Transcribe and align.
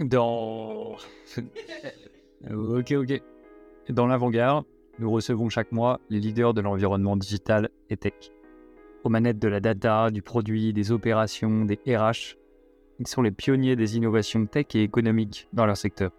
Dans. 0.00 0.96
ok, 2.50 2.92
ok. 2.92 3.22
Dans 3.88 4.06
l'avant-garde, 4.06 4.64
nous 4.98 5.10
recevons 5.10 5.48
chaque 5.48 5.72
mois 5.72 6.00
les 6.08 6.20
leaders 6.20 6.54
de 6.54 6.60
l'environnement 6.60 7.16
digital 7.16 7.68
et 7.90 7.96
tech. 7.96 8.14
Aux 9.02 9.08
manettes 9.08 9.38
de 9.38 9.48
la 9.48 9.60
data, 9.60 10.10
du 10.10 10.22
produit, 10.22 10.72
des 10.72 10.92
opérations, 10.92 11.64
des 11.64 11.80
RH, 11.86 12.36
ils 13.00 13.06
sont 13.06 13.22
les 13.22 13.30
pionniers 13.30 13.76
des 13.76 13.96
innovations 13.96 14.46
tech 14.46 14.66
et 14.74 14.82
économiques 14.82 15.48
dans 15.52 15.66
leur 15.66 15.76
secteur. 15.76 16.12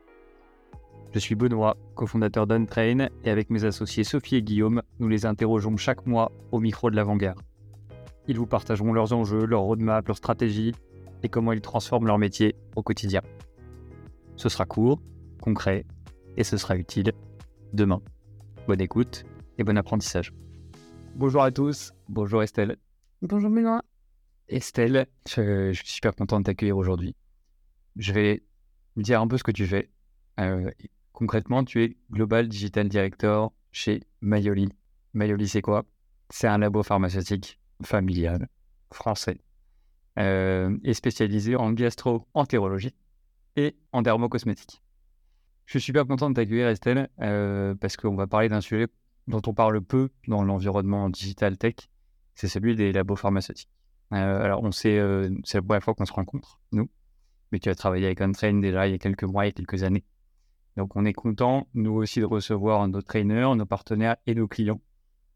Je 1.11 1.19
suis 1.19 1.35
Benoît, 1.35 1.77
cofondateur 1.95 2.47
d'Untrain, 2.47 3.07
et 3.23 3.31
avec 3.31 3.49
mes 3.49 3.63
associés 3.63 4.03
Sophie 4.03 4.35
et 4.35 4.43
Guillaume, 4.43 4.81
nous 4.99 5.07
les 5.07 5.25
interrogeons 5.25 5.75
chaque 5.77 6.05
mois 6.05 6.31
au 6.51 6.59
micro 6.59 6.91
de 6.91 6.95
l'avant-garde. 6.95 7.39
Ils 8.27 8.37
vous 8.37 8.45
partageront 8.45 8.93
leurs 8.93 9.13
enjeux, 9.13 9.45
leurs 9.45 9.61
roadmaps, 9.61 10.07
leurs 10.07 10.17
stratégies 10.17 10.75
et 11.23 11.29
comment 11.29 11.51
ils 11.51 11.61
transforment 11.61 12.07
leur 12.07 12.17
métier 12.17 12.55
au 12.75 12.83
quotidien. 12.83 13.21
Ce 14.39 14.47
sera 14.47 14.63
court, 14.65 15.01
concret 15.41 15.85
et 16.37 16.45
ce 16.45 16.55
sera 16.55 16.77
utile 16.77 17.11
demain. 17.73 18.01
Bonne 18.67 18.79
écoute 18.79 19.25
et 19.57 19.65
bon 19.65 19.77
apprentissage. 19.77 20.33
Bonjour 21.15 21.43
à 21.43 21.51
tous, 21.51 21.91
bonjour 22.07 22.41
Estelle. 22.41 22.77
Bonjour 23.21 23.49
Benoît. 23.49 23.83
Estelle, 24.47 25.07
je, 25.27 25.73
suis 25.73 25.89
super 25.89 26.15
content 26.15 26.39
de 26.39 26.45
t'accueillir 26.45 26.77
aujourd'hui. 26.77 27.17
Je 27.97 28.13
vais 28.13 28.41
me 28.95 29.03
dire 29.03 29.19
un 29.19 29.27
peu 29.27 29.37
ce 29.37 29.43
que 29.43 29.51
tu 29.51 29.67
fais. 29.67 29.89
Euh, 30.39 30.71
concrètement, 31.11 31.65
tu 31.65 31.83
es 31.83 31.97
Global 32.09 32.47
Digital 32.47 32.87
Director 32.87 33.51
chez 33.73 34.03
Mayoli. 34.21 34.69
Mayoli, 35.15 35.49
c'est 35.49 35.61
quoi? 35.61 35.83
C'est 36.29 36.47
un 36.47 36.59
labo 36.59 36.81
pharmaceutique 36.81 37.59
familial 37.83 38.47
français 38.93 39.41
euh, 40.17 40.77
et 40.85 40.93
spécialisé 40.93 41.57
en 41.57 41.73
gastro-entérologie 41.73 42.95
et 43.59 43.75
en 43.91 44.01
dermocosmétique. 44.01 44.81
Je 45.69 45.77
suis 45.77 45.85
super 45.85 46.07
content 46.07 46.31
de 46.31 46.35
t'accueillir, 46.35 46.67
Estelle, 46.67 47.09
euh, 47.21 47.75
parce 47.75 47.95
qu'on 47.95 48.15
va 48.15 48.25
parler 48.25 48.49
d'un 48.49 48.59
sujet 48.59 48.87
dont 49.27 49.41
on 49.45 49.53
parle 49.53 49.81
peu 49.81 50.09
dans 50.27 50.43
l'environnement 50.43 51.09
digital 51.09 51.59
tech, 51.59 51.75
c'est 52.33 52.47
celui 52.47 52.75
des 52.75 52.91
labos 52.91 53.15
pharmaceutiques. 53.15 53.69
Euh, 54.11 54.43
alors, 54.43 54.63
on 54.63 54.71
sait, 54.71 54.97
euh, 54.97 55.29
c'est 55.43 55.59
la 55.59 55.61
première 55.61 55.83
fois 55.83 55.93
qu'on 55.93 56.05
se 56.05 56.13
rencontre, 56.13 56.59
nous, 56.71 56.89
mais 57.51 57.59
tu 57.59 57.69
as 57.69 57.75
travaillé 57.75 58.07
avec 58.07 58.19
Untrain 58.19 58.53
déjà 58.55 58.87
il 58.87 58.93
y 58.93 58.95
a 58.95 58.97
quelques 58.97 59.25
mois 59.25 59.45
et 59.45 59.51
quelques 59.51 59.83
années. 59.83 60.03
Donc, 60.75 60.95
on 60.95 61.05
est 61.05 61.13
content, 61.13 61.67
nous 61.75 61.93
aussi, 61.93 62.19
de 62.19 62.25
recevoir 62.25 62.87
nos 62.87 63.03
trainers, 63.03 63.55
nos 63.55 63.67
partenaires 63.67 64.15
et 64.25 64.33
nos 64.33 64.47
clients, 64.47 64.81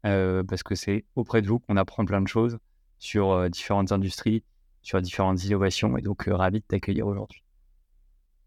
parce 0.02 0.64
que 0.64 0.74
c'est 0.74 1.04
auprès 1.14 1.42
de 1.42 1.46
vous 1.46 1.60
qu'on 1.60 1.76
apprend 1.76 2.04
plein 2.04 2.20
de 2.20 2.28
choses 2.28 2.58
sur 2.98 3.48
différentes 3.50 3.92
industries, 3.92 4.42
sur 4.82 5.00
différentes 5.00 5.44
innovations, 5.44 5.96
et 5.96 6.02
donc 6.02 6.24
ravi 6.26 6.58
de 6.58 6.64
t'accueillir 6.66 7.06
aujourd'hui. 7.06 7.43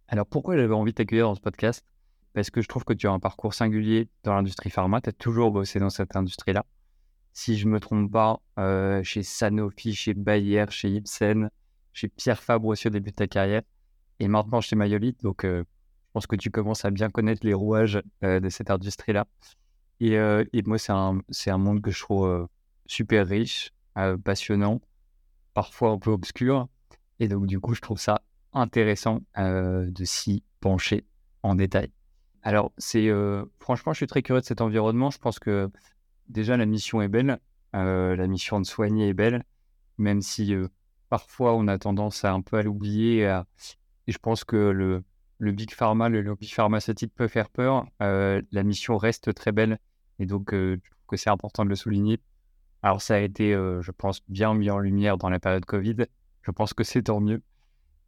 Alors 0.10 0.26
pourquoi 0.26 0.56
j'avais 0.56 0.74
envie 0.74 0.92
de 0.92 0.96
t'accueillir 0.96 1.26
dans 1.26 1.36
ce 1.36 1.42
podcast? 1.42 1.86
Parce 2.34 2.50
que 2.50 2.62
je 2.62 2.68
trouve 2.68 2.86
que 2.86 2.94
tu 2.94 3.08
as 3.08 3.12
un 3.12 3.20
parcours 3.20 3.54
singulier 3.54 4.10
dans 4.24 4.34
l'industrie 4.34 4.70
pharma. 4.70 5.02
Tu 5.02 5.10
as 5.10 5.14
toujours 5.14 5.52
bossé 5.52 5.80
dans 5.80 5.90
cette 5.90 6.16
industrie-là. 6.16 6.66
Si 7.34 7.58
je 7.58 7.66
ne 7.66 7.72
me 7.72 7.80
trompe 7.80 8.12
pas, 8.12 8.40
euh, 8.58 9.04
chez 9.04 9.22
Sanofi, 9.22 9.94
chez 9.94 10.14
Bayer, 10.14 10.66
chez 10.70 10.90
Ipsen, 10.90 11.50
chez 11.92 12.08
Pierre 12.08 12.42
Fabre 12.42 12.68
aussi 12.68 12.88
au 12.88 12.90
début 12.90 13.12
de 13.12 13.16
ta 13.16 13.28
carrière, 13.28 13.64
et 14.20 14.30
maintenant 14.30 14.62
chez 14.62 14.78
Mayolite. 14.78 15.22
Donc 15.24 15.44
euh, 15.44 15.64
je 15.64 16.12
pense 16.14 16.28
que 16.28 16.38
tu 16.38 16.52
commences 16.52 16.86
à 16.86 16.92
bien 16.92 17.10
connaître 17.10 17.46
les 17.46 17.54
rouages 17.54 18.02
euh, 18.24 18.40
de 18.40 18.50
cette 18.50 18.72
industrie-là. 18.72 19.28
Et, 20.00 20.14
et, 20.14 20.62
moi, 20.68 20.78
c'est 20.78 20.92
un, 20.92 21.20
un, 21.48 21.58
monde 21.58 21.82
que 21.82 21.90
je 21.90 22.00
trouve 22.00 22.48
super 22.86 23.26
riche, 23.26 23.74
passionnant, 24.24 24.80
parfois 25.56 25.90
un 25.90 25.98
peu 25.98 26.12
obscur. 26.12 26.68
Et 27.20 27.28
donc, 27.28 27.48
du 27.48 27.60
coup, 27.60 27.74
je 27.74 27.82
trouve 27.82 28.00
ça 28.00 28.22
intéressant 28.54 29.22
euh, 29.38 29.90
de 29.90 30.06
s'y 30.06 30.44
pencher 30.60 31.06
en 31.44 31.56
détail. 31.56 31.92
Alors, 32.44 32.72
c'est 32.78 33.08
euh, 33.08 33.46
franchement, 33.60 33.94
je 33.94 33.98
suis 33.98 34.08
très 34.08 34.22
curieux 34.22 34.42
de 34.42 34.46
cet 34.46 34.62
environnement. 34.62 35.10
Je 35.10 35.18
pense 35.18 35.40
que 35.40 35.70
déjà 36.30 36.58
la 36.58 36.66
mission 36.66 37.02
est 37.02 37.08
belle, 37.08 37.40
euh, 37.76 38.16
la 38.16 38.28
mission 38.28 38.60
de 38.60 38.66
soigner 38.66 39.10
est 39.10 39.14
belle, 39.14 39.44
même 39.98 40.22
si 40.22 40.54
parfois 41.10 41.56
on 41.56 41.68
a 41.68 41.78
tendance 41.78 42.24
à 42.26 42.32
un 42.32 42.42
peu 42.42 42.58
à 42.58 42.64
l'oublier. 42.64 43.24
Et 44.08 44.12
je 44.12 44.18
pense 44.18 44.44
que 44.44 44.56
le, 44.56 45.04
le 45.40 45.52
big 45.52 45.72
pharma, 45.74 46.10
le 46.10 46.22
lobby 46.22 46.48
pharmaceutique 46.48 47.14
peut 47.14 47.28
faire 47.28 47.50
peur. 47.50 47.86
la 48.00 48.64
mission 48.64 48.98
reste 48.98 49.34
très 49.34 49.52
belle 49.52 49.80
et 50.20 50.26
donc 50.26 50.52
je 50.54 50.76
trouve 50.76 51.06
que 51.08 51.18
c'est 51.18 51.30
important 51.30 51.66
de 51.66 51.70
le 51.70 51.76
souligner. 51.76 52.20
Alors 52.84 53.02
ça 53.02 53.16
a 53.16 53.20
été, 53.20 53.52
je 53.54 53.92
pense, 53.92 54.22
bien 54.30 54.54
mis 54.54 54.70
en 54.70 54.80
lumière 54.80 55.18
dans 55.18 55.30
la 55.30 55.40
période 55.40 55.66
Covid. 55.66 56.06
Je 56.44 56.52
pense 56.52 56.74
que 56.74 56.84
c'est 56.84 57.04
tant 57.04 57.20
mieux. 57.20 57.42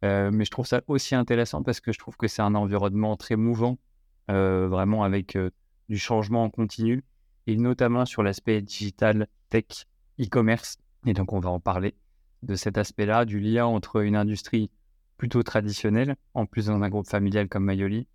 Euh, 0.04 0.30
mais 0.32 0.44
je 0.44 0.50
trouve 0.50 0.66
ça 0.66 0.82
aussi 0.86 1.14
intéressant 1.14 1.62
parce 1.62 1.80
que 1.80 1.92
je 1.92 1.98
trouve 1.98 2.16
que 2.16 2.28
c'est 2.28 2.42
un 2.42 2.54
environnement 2.54 3.16
très 3.16 3.36
mouvant, 3.36 3.78
euh, 4.30 4.66
vraiment 4.68 5.02
avec 5.02 5.36
euh, 5.36 5.50
du 5.88 5.98
changement 5.98 6.44
en 6.44 6.50
continu, 6.50 7.04
et 7.46 7.56
notamment 7.56 8.06
sur 8.06 8.22
l'aspect 8.22 8.62
digital, 8.62 9.26
tech, 9.50 9.86
e-commerce. 10.20 10.78
Et 11.06 11.12
donc, 11.12 11.32
on 11.32 11.40
va 11.40 11.50
en 11.50 11.60
parler 11.60 11.94
de 12.42 12.54
cet 12.54 12.78
aspect-là, 12.78 13.24
du 13.24 13.40
lien 13.40 13.66
entre 13.66 14.02
une 14.02 14.16
industrie 14.16 14.70
plutôt 15.18 15.42
traditionnelle, 15.42 16.16
en 16.34 16.46
plus 16.46 16.66
dans 16.66 16.80
un 16.82 16.88
groupe 16.88 17.08
familial 17.08 17.48
comme 17.48 17.64
Mayoli, 17.64 18.06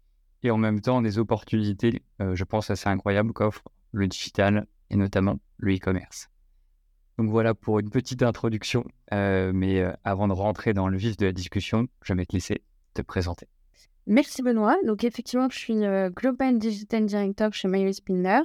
et 0.41 0.51
en 0.51 0.57
même 0.57 0.81
temps 0.81 1.01
des 1.01 1.19
opportunités, 1.19 2.03
je 2.19 2.43
pense, 2.43 2.69
assez 2.71 2.89
incroyables 2.89 3.33
qu'offre 3.33 3.63
le 3.91 4.07
digital 4.07 4.67
et 4.89 4.95
notamment 4.95 5.39
le 5.57 5.75
e-commerce. 5.75 6.29
Donc 7.17 7.29
voilà 7.29 7.53
pour 7.53 7.79
une 7.79 7.89
petite 7.89 8.23
introduction. 8.23 8.85
Euh, 9.13 9.51
mais 9.53 9.79
euh, 9.79 9.91
avant 10.03 10.27
de 10.27 10.33
rentrer 10.33 10.73
dans 10.73 10.87
le 10.87 10.97
vif 10.97 11.17
de 11.17 11.25
la 11.25 11.31
discussion, 11.31 11.87
je 12.01 12.13
vais 12.13 12.25
te 12.25 12.33
laisser 12.33 12.61
te 12.93 13.01
présenter. 13.01 13.47
Merci 14.07 14.43
Benoît. 14.43 14.75
Donc 14.85 15.03
effectivement, 15.03 15.49
je 15.49 15.57
suis 15.57 15.83
euh, 15.85 16.09
Global 16.09 16.59
Digital 16.59 17.05
Director 17.05 17.53
chez 17.53 17.67
Mail 17.67 17.93
Spinner 17.93 18.41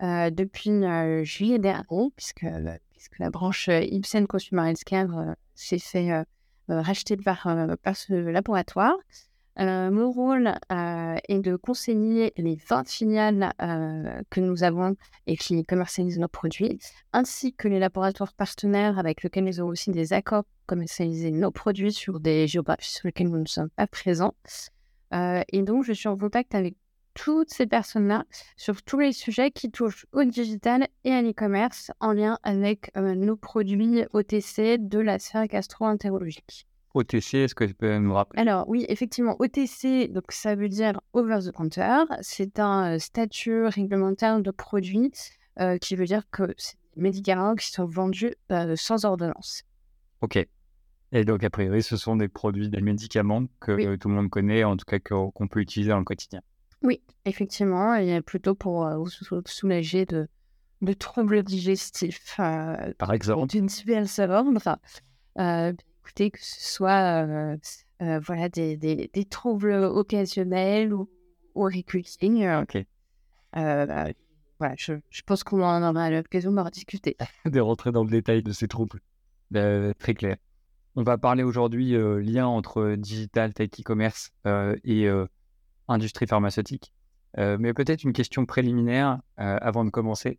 depuis 0.00 0.82
juillet 1.24 1.58
dernier, 1.58 2.10
puisque, 2.16 2.46
puisque 2.90 3.18
la 3.18 3.28
branche 3.28 3.68
Ibsen 3.68 4.26
Consumer 4.26 4.70
Healthcare 4.70 5.34
s'est 5.54 5.78
fait 5.78 6.24
racheter 6.68 7.18
par, 7.18 7.46
par 7.82 7.96
ce 7.96 8.14
laboratoire. 8.14 8.96
Euh, 9.60 9.90
mon 9.90 10.10
rôle 10.10 10.54
euh, 10.72 11.16
est 11.28 11.40
de 11.40 11.54
conseiller 11.54 12.32
les 12.38 12.56
20 12.56 12.88
filiales 12.88 13.52
euh, 13.60 14.22
que 14.30 14.40
nous 14.40 14.64
avons 14.64 14.96
et 15.26 15.36
qui 15.36 15.62
commercialisent 15.64 16.18
nos 16.18 16.28
produits, 16.28 16.78
ainsi 17.12 17.52
que 17.52 17.68
les 17.68 17.78
laboratoires 17.78 18.32
partenaires 18.32 18.98
avec 18.98 19.22
lesquels 19.22 19.44
nous 19.44 19.60
avons 19.60 19.68
aussi 19.68 19.90
des 19.90 20.14
accords 20.14 20.44
pour 20.44 20.66
commercialiser 20.66 21.30
nos 21.30 21.50
produits 21.50 21.92
sur 21.92 22.20
des 22.20 22.46
géographies 22.46 22.90
sur 22.90 23.08
lesquelles 23.08 23.28
nous 23.28 23.38
ne 23.38 23.46
sommes 23.46 23.68
pas 23.70 23.86
présents. 23.86 24.34
et 25.12 25.62
donc, 25.62 25.84
je 25.84 25.92
suis 25.92 26.08
en 26.08 26.16
contact 26.16 26.54
avec 26.54 26.76
toutes 27.12 27.50
ces 27.50 27.66
personnes-là 27.66 28.24
sur 28.56 28.80
tous 28.82 29.00
les 29.00 29.12
sujets 29.12 29.50
qui 29.50 29.70
touchent 29.70 30.06
au 30.12 30.24
digital 30.24 30.86
et 31.04 31.12
à 31.12 31.20
l'e-commerce 31.20 31.90
en 32.00 32.12
lien 32.12 32.38
avec 32.44 32.92
nos 32.96 33.36
produits 33.36 34.04
OTC 34.12 34.78
de 34.78 35.00
la 35.00 35.18
sphère 35.18 35.48
gastro-entérologique. 35.48 36.69
OTC, 36.94 37.34
est-ce 37.34 37.54
que 37.54 37.64
tu 37.64 37.74
peux 37.74 37.98
nous 37.98 38.12
rappeler? 38.12 38.40
Alors 38.42 38.68
oui, 38.68 38.84
effectivement, 38.88 39.36
OTC, 39.38 40.10
donc 40.12 40.24
ça 40.30 40.54
veut 40.54 40.68
dire 40.68 41.00
over 41.12 41.38
the 41.44 41.52
counter. 41.52 42.04
C'est 42.20 42.58
un 42.58 42.94
euh, 42.94 42.98
statut 42.98 43.66
réglementaire 43.66 44.40
de 44.40 44.50
produit 44.50 45.12
euh, 45.60 45.78
qui 45.78 45.94
veut 45.94 46.06
dire 46.06 46.22
que 46.30 46.52
c'est 46.56 46.76
des 46.96 47.02
médicaments 47.02 47.54
qui 47.54 47.70
sont 47.70 47.86
vendus 47.86 48.34
euh, 48.50 48.74
sans 48.76 49.04
ordonnance. 49.04 49.62
Ok. 50.20 50.44
Et 51.12 51.24
donc, 51.24 51.42
a 51.42 51.50
priori, 51.50 51.82
ce 51.82 51.96
sont 51.96 52.16
des 52.16 52.28
produits, 52.28 52.68
des 52.68 52.80
médicaments 52.80 53.44
que 53.58 53.96
tout 53.96 54.08
le 54.08 54.14
monde 54.14 54.30
connaît, 54.30 54.62
en 54.62 54.76
tout 54.76 54.84
cas 54.84 55.00
qu'on 55.00 55.48
peut 55.48 55.60
utiliser 55.60 55.90
dans 55.90 55.98
le 55.98 56.04
quotidien. 56.04 56.40
Oui, 56.82 57.02
effectivement, 57.24 57.94
et 57.94 58.20
plutôt 58.22 58.54
pour 58.54 58.88
soulager 59.44 60.06
de, 60.06 60.28
de 60.82 60.92
troubles 60.92 61.42
digestifs. 61.42 62.36
Par 62.36 63.12
exemple? 63.12 63.48
D'une 63.48 63.66
diverse 63.66 64.20
ordre 64.20 64.78
que 66.30 66.38
ce 66.40 66.74
soit 66.74 67.24
euh, 67.24 67.56
euh, 68.02 68.20
voilà, 68.20 68.48
des, 68.48 68.76
des, 68.76 69.10
des, 69.12 69.24
troubles 69.24 69.72
occasionnels 69.72 70.92
ou, 70.92 71.08
ou 71.54 71.62
récurring. 71.62 72.42
Euh, 72.44 72.62
ok. 72.62 72.84
Bah, 73.52 74.08
voilà, 74.58 74.74
je, 74.76 74.94
je 75.08 75.22
pense 75.22 75.42
qu'on 75.42 75.62
en 75.62 75.82
aura 75.82 76.10
l'occasion 76.10 76.52
d'en 76.52 76.68
discuter. 76.68 77.16
de 77.46 77.60
rentrer 77.60 77.92
dans 77.92 78.04
le 78.04 78.10
détail 78.10 78.42
de 78.42 78.52
ces 78.52 78.68
troubles. 78.68 79.00
très 79.52 80.14
clair. 80.14 80.36
On 80.96 81.02
va 81.02 81.18
parler 81.18 81.44
aujourd'hui 81.44 81.92
lien 81.92 82.46
entre 82.46 82.96
digital, 82.96 83.54
tech, 83.54 83.70
e-commerce 83.80 84.32
et 84.84 85.08
industrie 85.88 86.26
pharmaceutique. 86.26 86.92
mais 87.38 87.72
peut-être 87.72 88.04
une 88.04 88.12
question 88.12 88.44
préliminaire 88.44 89.20
avant 89.36 89.84
de 89.84 89.90
commencer. 89.90 90.38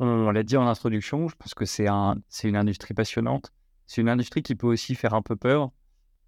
On, 0.00 0.32
l'a 0.32 0.42
dit 0.42 0.56
en 0.56 0.66
introduction, 0.66 1.28
je 1.28 1.36
pense 1.36 1.54
que 1.54 1.66
c'est 1.66 1.86
un, 1.86 2.16
une 2.42 2.56
industrie 2.56 2.94
passionnante. 2.94 3.52
C'est 3.86 4.00
une 4.00 4.08
industrie 4.08 4.42
qui 4.42 4.54
peut 4.54 4.66
aussi 4.66 4.94
faire 4.94 5.14
un 5.14 5.22
peu 5.22 5.36
peur. 5.36 5.70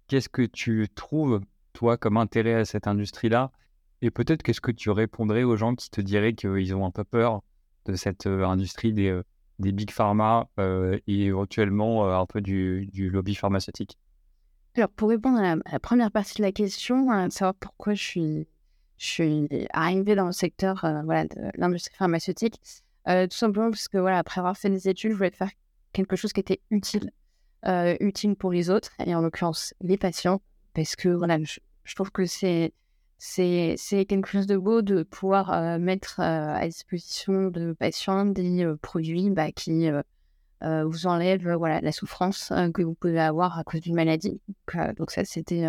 Qu'est-ce 0.07 0.29
que 0.29 0.43
tu 0.43 0.87
trouves, 0.93 1.41
toi, 1.73 1.97
comme 1.97 2.17
intérêt 2.17 2.53
à 2.53 2.65
cette 2.65 2.87
industrie-là? 2.87 3.51
Et 4.01 4.11
peut-être 4.11 4.43
qu'est-ce 4.43 4.61
que 4.61 4.71
tu 4.71 4.89
répondrais 4.89 5.43
aux 5.43 5.57
gens 5.57 5.75
qui 5.75 5.89
te 5.89 6.01
diraient 6.01 6.33
qu'ils 6.33 6.75
ont 6.75 6.85
un 6.85 6.91
peu 6.91 7.03
peur 7.03 7.41
de 7.85 7.95
cette 7.95 8.27
euh, 8.27 8.45
industrie 8.45 8.93
des, 8.93 9.09
euh, 9.09 9.23
des 9.59 9.71
big 9.71 9.91
pharma 9.91 10.47
euh, 10.59 10.99
et 11.07 11.25
éventuellement 11.25 12.07
un 12.07 12.25
peu 12.25 12.41
du, 12.41 12.89
lobby 12.93 13.33
pharmaceutique? 13.33 13.97
Alors, 14.75 14.89
pour 14.89 15.09
répondre 15.09 15.39
à 15.39 15.55
la, 15.55 15.79
première 15.79 16.11
partie 16.11 16.37
de 16.37 16.43
la 16.43 16.51
question, 16.51 17.09
à 17.09 17.29
savoir 17.31 17.55
pourquoi 17.55 17.95
je 17.95 18.03
suis, 18.03 18.47
je 18.97 19.47
arrivée 19.73 20.13
dans 20.13 20.27
le 20.27 20.31
secteur 20.31 20.81
de 20.83 21.59
l'industrie 21.59 21.95
pharmaceutique, 21.95 22.61
tout 23.07 23.27
simplement 23.31 23.71
parce 23.71 23.87
que, 23.87 23.97
voilà, 23.97 24.19
après 24.19 24.39
avoir 24.39 24.55
fait 24.55 24.69
des 24.69 24.87
études, 24.87 25.13
je 25.13 25.17
voulais 25.17 25.31
faire 25.31 25.49
quelque 25.93 26.15
chose 26.15 26.31
qui 26.31 26.41
était 26.41 26.61
utile, 26.69 27.11
utile 27.65 28.35
pour 28.35 28.51
les 28.51 28.69
autres, 28.69 28.91
et 29.05 29.15
en 29.15 29.21
l'occurrence 29.21 29.73
les 29.81 29.97
patients, 29.97 30.41
parce 30.73 30.95
que 30.95 31.09
voilà, 31.09 31.37
je 31.43 31.95
trouve 31.95 32.11
que 32.11 32.25
c'est 32.25 32.73
c'est 33.17 34.05
quelque 34.07 34.27
chose 34.27 34.47
de 34.47 34.57
beau 34.57 34.81
de 34.81 35.03
pouvoir 35.03 35.51
euh, 35.51 35.79
mettre 35.79 36.19
euh, 36.19 36.53
à 36.53 36.67
disposition 36.67 37.49
de 37.49 37.73
patients 37.73 38.25
des 38.25 38.63
euh, 38.63 38.77
produits 38.77 39.29
bah, 39.29 39.51
qui 39.51 39.89
vous 40.61 41.05
enlèvent 41.05 41.53
voilà, 41.53 41.81
la 41.81 41.91
souffrance 41.91 42.51
que 42.73 42.81
vous 42.81 42.95
pouvez 42.95 43.19
avoir 43.19 43.59
à 43.59 43.63
cause 43.63 43.81
d'une 43.81 43.93
maladie. 43.93 44.41
Donc, 44.97 45.11
ça, 45.11 45.23
c'était 45.23 45.67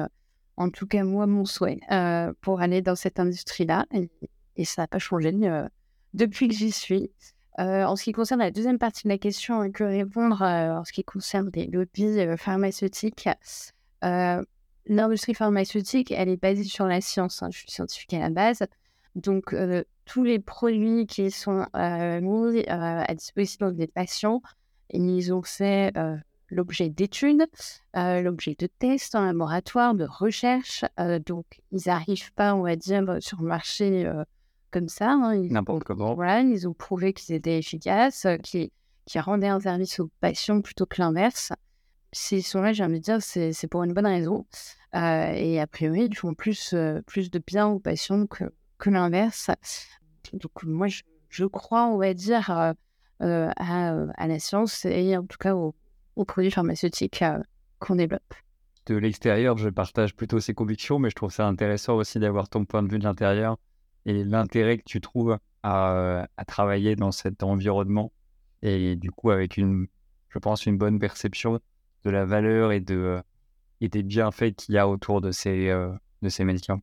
en 0.56 0.70
tout 0.70 0.86
cas 0.86 1.04
moi 1.04 1.26
mon 1.26 1.44
souhait 1.44 1.78
pour 2.40 2.62
aller 2.62 2.80
dans 2.80 2.96
cette 2.96 3.20
industrie-là. 3.20 3.84
Et, 4.56 4.64
ça 4.64 4.82
n'a 4.82 4.88
pas 4.88 4.98
changé 4.98 5.30
depuis 6.14 6.48
que 6.48 6.54
j'y 6.54 6.72
suis. 6.72 7.10
En 7.58 7.96
ce 7.96 8.04
qui 8.04 8.12
concerne 8.12 8.40
la 8.40 8.50
deuxième 8.50 8.78
partie 8.78 9.04
de 9.04 9.08
la 9.08 9.18
question, 9.18 9.70
que 9.70 9.84
répondre 9.84 10.42
en 10.42 10.84
ce 10.84 10.92
qui 10.92 11.04
concerne 11.04 11.50
les 11.54 11.66
lobbies 11.66 12.24
pharmaceutiques, 12.36 13.28
l'industrie 14.88 15.34
pharmaceutique, 15.34 16.10
elle 16.10 16.28
est 16.28 16.40
basée 16.40 16.64
sur 16.64 16.86
la 16.86 17.00
science. 17.00 17.42
Hein. 17.42 17.48
Je 17.52 17.58
suis 17.58 17.70
scientifique 17.70 18.14
à 18.14 18.20
la 18.20 18.30
base. 18.30 18.62
Donc, 19.14 19.52
euh, 19.52 19.84
tous 20.04 20.24
les 20.24 20.38
produits 20.38 21.06
qui 21.06 21.30
sont 21.30 21.66
euh, 21.76 22.20
mis 22.20 22.60
euh, 22.60 22.64
à 22.68 23.14
disposition 23.14 23.70
des 23.70 23.86
patients, 23.86 24.40
ils 24.90 25.32
ont 25.32 25.42
fait 25.42 25.92
l'objet 26.50 26.88
d'études, 26.88 27.44
l'objet 27.94 28.56
de 28.58 28.66
tests 28.78 29.14
en 29.14 29.26
laboratoire, 29.26 29.94
de 29.94 30.06
recherche. 30.08 30.82
donc, 31.26 31.44
ils 31.72 31.82
n'arrivent 31.86 32.32
pas, 32.32 32.54
on 32.54 32.62
va 32.62 32.74
dire, 32.74 33.04
sur 33.20 33.42
le 33.42 33.48
marché 33.48 34.10
comme 34.70 34.88
ça. 34.88 35.12
Hein. 35.12 35.36
N'importe 35.50 35.84
comment. 35.84 36.14
Voilà, 36.14 36.40
ils 36.40 36.66
ont 36.68 36.74
prouvé 36.74 37.12
qu'ils 37.12 37.34
étaient 37.34 37.58
efficaces, 37.58 38.26
qu'ils 38.42 38.70
qui 39.08 39.18
rendaient 39.18 39.48
un 39.48 39.58
service 39.58 40.00
aux 40.00 40.10
patients 40.20 40.60
plutôt 40.60 40.84
que 40.84 41.00
l'inverse. 41.00 41.52
S'ils 42.12 42.44
sont 42.44 42.60
là, 42.60 42.72
j'ai 42.74 42.84
envie 42.84 43.00
de 43.00 43.04
dire, 43.04 43.22
c'est 43.22 43.66
pour 43.68 43.82
une 43.82 43.94
bonne 43.94 44.06
raison. 44.06 44.46
Euh, 44.94 45.32
et 45.34 45.60
a 45.60 45.66
priori, 45.66 46.08
ils 46.10 46.16
font 46.16 46.34
plus, 46.34 46.72
euh, 46.74 47.00
plus 47.06 47.30
de 47.30 47.40
bien 47.44 47.66
aux 47.66 47.78
patients 47.78 48.26
que, 48.26 48.44
que 48.76 48.90
l'inverse. 48.90 49.50
Donc, 50.34 50.62
moi, 50.62 50.88
je, 51.30 51.44
crois, 51.46 51.86
on 51.86 51.96
va 51.96 52.12
dire, 52.12 52.50
euh, 53.22 53.50
à, 53.56 53.94
à, 54.16 54.26
la 54.26 54.38
science 54.38 54.84
et 54.84 55.16
en 55.16 55.24
tout 55.24 55.38
cas 55.38 55.54
aux, 55.54 55.74
produits 56.26 56.50
pharmaceutiques 56.50 57.24
qu'on 57.78 57.96
développe. 57.96 58.34
De 58.86 58.96
l'extérieur, 58.96 59.56
je 59.56 59.68
partage 59.68 60.14
plutôt 60.14 60.40
ces 60.40 60.52
convictions, 60.52 60.98
mais 60.98 61.10
je 61.10 61.14
trouve 61.14 61.32
ça 61.32 61.46
intéressant 61.46 61.96
aussi 61.96 62.18
d'avoir 62.18 62.48
ton 62.48 62.64
point 62.64 62.82
de 62.82 62.90
vue 62.90 62.98
de 62.98 63.04
l'intérieur 63.04 63.56
et 64.06 64.24
l'intérêt 64.24 64.78
que 64.78 64.84
tu 64.84 65.00
trouves 65.00 65.38
à, 65.62 66.28
travailler 66.46 66.96
dans 66.96 67.12
cet 67.12 67.42
environnement 67.42 68.12
et 68.62 68.96
du 68.96 69.10
coup 69.10 69.30
avec 69.30 69.56
une, 69.56 69.86
je 70.30 70.38
pense, 70.38 70.66
une 70.66 70.78
bonne 70.78 70.98
perception 70.98 71.60
de 72.04 72.10
la 72.10 72.24
valeur 72.24 72.72
et 72.72 72.80
de, 72.80 73.20
et 73.80 73.88
des 73.88 74.02
bienfaits 74.02 74.54
qu'il 74.56 74.74
y 74.74 74.78
a 74.78 74.88
autour 74.88 75.20
de 75.20 75.30
ces, 75.30 75.68
euh, 75.68 75.90
de 76.22 76.28
ces 76.28 76.44
médicaments. 76.44 76.82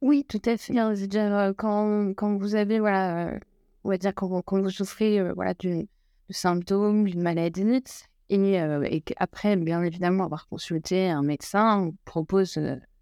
Oui, 0.00 0.24
tout 0.28 0.42
à 0.44 0.56
fait. 0.56 0.78
Hein, 0.78 0.94
euh, 1.14 1.54
quand, 1.54 2.14
quand 2.14 2.36
vous 2.36 2.54
avez, 2.54 2.80
voilà, 2.80 3.28
euh, 3.28 3.38
on 3.84 3.90
va 3.90 3.98
dire, 3.98 4.14
quand, 4.14 4.42
quand 4.42 4.60
vous 4.60 4.70
souffrez 4.70 5.32
voilà, 5.32 5.54
de, 5.54 5.86
symptômes, 6.30 7.04
d'une 7.04 7.22
maladie, 7.22 7.82
et, 8.28 8.54
et 8.54 9.04
après, 9.18 9.56
bien 9.56 9.82
évidemment, 9.84 10.24
avoir 10.24 10.48
consulté 10.48 11.08
un 11.08 11.22
médecin, 11.22 11.78
on 11.78 11.94
propose 12.04 12.58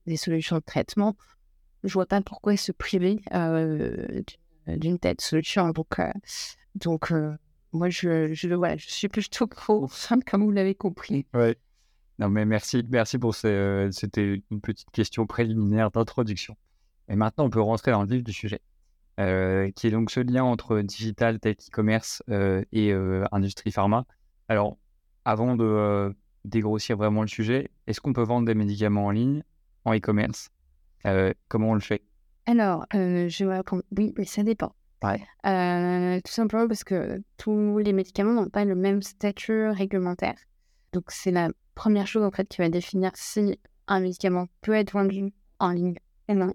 des 0.07 0.17
solutions 0.17 0.57
de 0.57 0.63
traitement. 0.63 1.17
Je 1.85 1.93
vois 1.93 2.07
pas 2.07 2.21
pourquoi 2.21 2.57
se 2.57 2.73
priver 2.73 3.21
d'une 4.67 4.99
telle 4.99 5.21
solution. 5.21 5.71
Donc, 5.71 6.01
donc 6.75 7.13
moi, 7.73 7.91
je, 7.91 8.33
je, 8.33 8.49
voilà, 8.55 8.77
je 8.77 8.89
suis 8.89 9.09
plutôt 9.09 9.47
pro, 9.47 9.89
comme 10.27 10.45
vous 10.45 10.51
l'avez 10.51 10.75
compris. 10.75 11.27
Ouais. 11.35 11.57
Non, 12.21 12.29
mais 12.29 12.45
merci, 12.45 12.85
merci 12.89 13.19
pour 13.19 13.35
ce. 13.35 13.49
Euh, 13.49 13.91
c'était 13.91 14.41
une 14.51 14.61
petite 14.61 14.91
question 14.93 15.27
préliminaire 15.27 15.91
d'introduction. 15.91 16.57
Et 17.09 17.17
maintenant, 17.17 17.47
on 17.47 17.51
peut 17.51 17.61
rentrer 17.61 17.91
dans 17.91 18.03
le 18.03 18.09
vif 18.09 18.23
du 18.23 18.33
sujet, 18.33 18.61
euh, 19.19 19.71
qui 19.73 19.89
est 19.89 19.91
donc 19.91 20.11
ce 20.11 20.21
lien 20.21 20.45
entre 20.45 20.81
digital, 20.81 21.41
tech, 21.41 21.57
e-commerce 21.69 22.23
euh, 22.31 22.63
et 22.73 22.93
industrie 23.33 23.73
pharma. 23.73 24.07
Alors, 24.49 24.79
avant 25.25 25.57
de 25.57 26.15
dégrossir 26.45 26.97
vraiment 26.97 27.23
le 27.23 27.29
sujet, 27.29 27.71
est-ce 27.87 28.01
qu'on 28.01 28.13
peut 28.13 28.23
vendre 28.23 28.47
des 28.47 28.55
médicaments 28.55 29.07
en 29.07 29.11
ligne, 29.11 29.43
en 29.85 29.95
e-commerce? 29.95 30.51
Comment 31.49 31.71
on 31.71 31.75
le 31.75 31.81
fait? 31.81 32.03
Alors, 32.47 32.87
je 32.93 33.45
vais 33.45 33.57
répondre 33.57 33.83
oui, 33.97 34.13
mais 34.17 34.25
ça 34.25 34.43
dépend. 34.43 34.75
tout 35.03 36.33
simplement 36.33 36.69
parce 36.69 36.85
que 36.85 37.23
tous 37.37 37.79
les 37.79 37.93
médicaments 37.93 38.33
n'ont 38.33 38.49
pas 38.49 38.65
le 38.65 38.75
même 38.75 39.03
statut 39.03 39.69
réglementaire. 39.69 40.37
Donc, 40.93 41.05
c'est 41.09 41.31
la 41.31 41.51
première 41.75 42.07
chose 42.07 42.23
en 42.23 42.31
fait 42.31 42.49
qui 42.49 42.59
va 42.59 42.69
définir 42.69 43.11
si 43.15 43.59
un 43.87 44.01
médicament 44.01 44.47
peut 44.61 44.73
être 44.73 44.93
vendu 44.93 45.33
en 45.59 45.71
ligne 45.71 45.99
ou 46.29 46.35
non. 46.35 46.55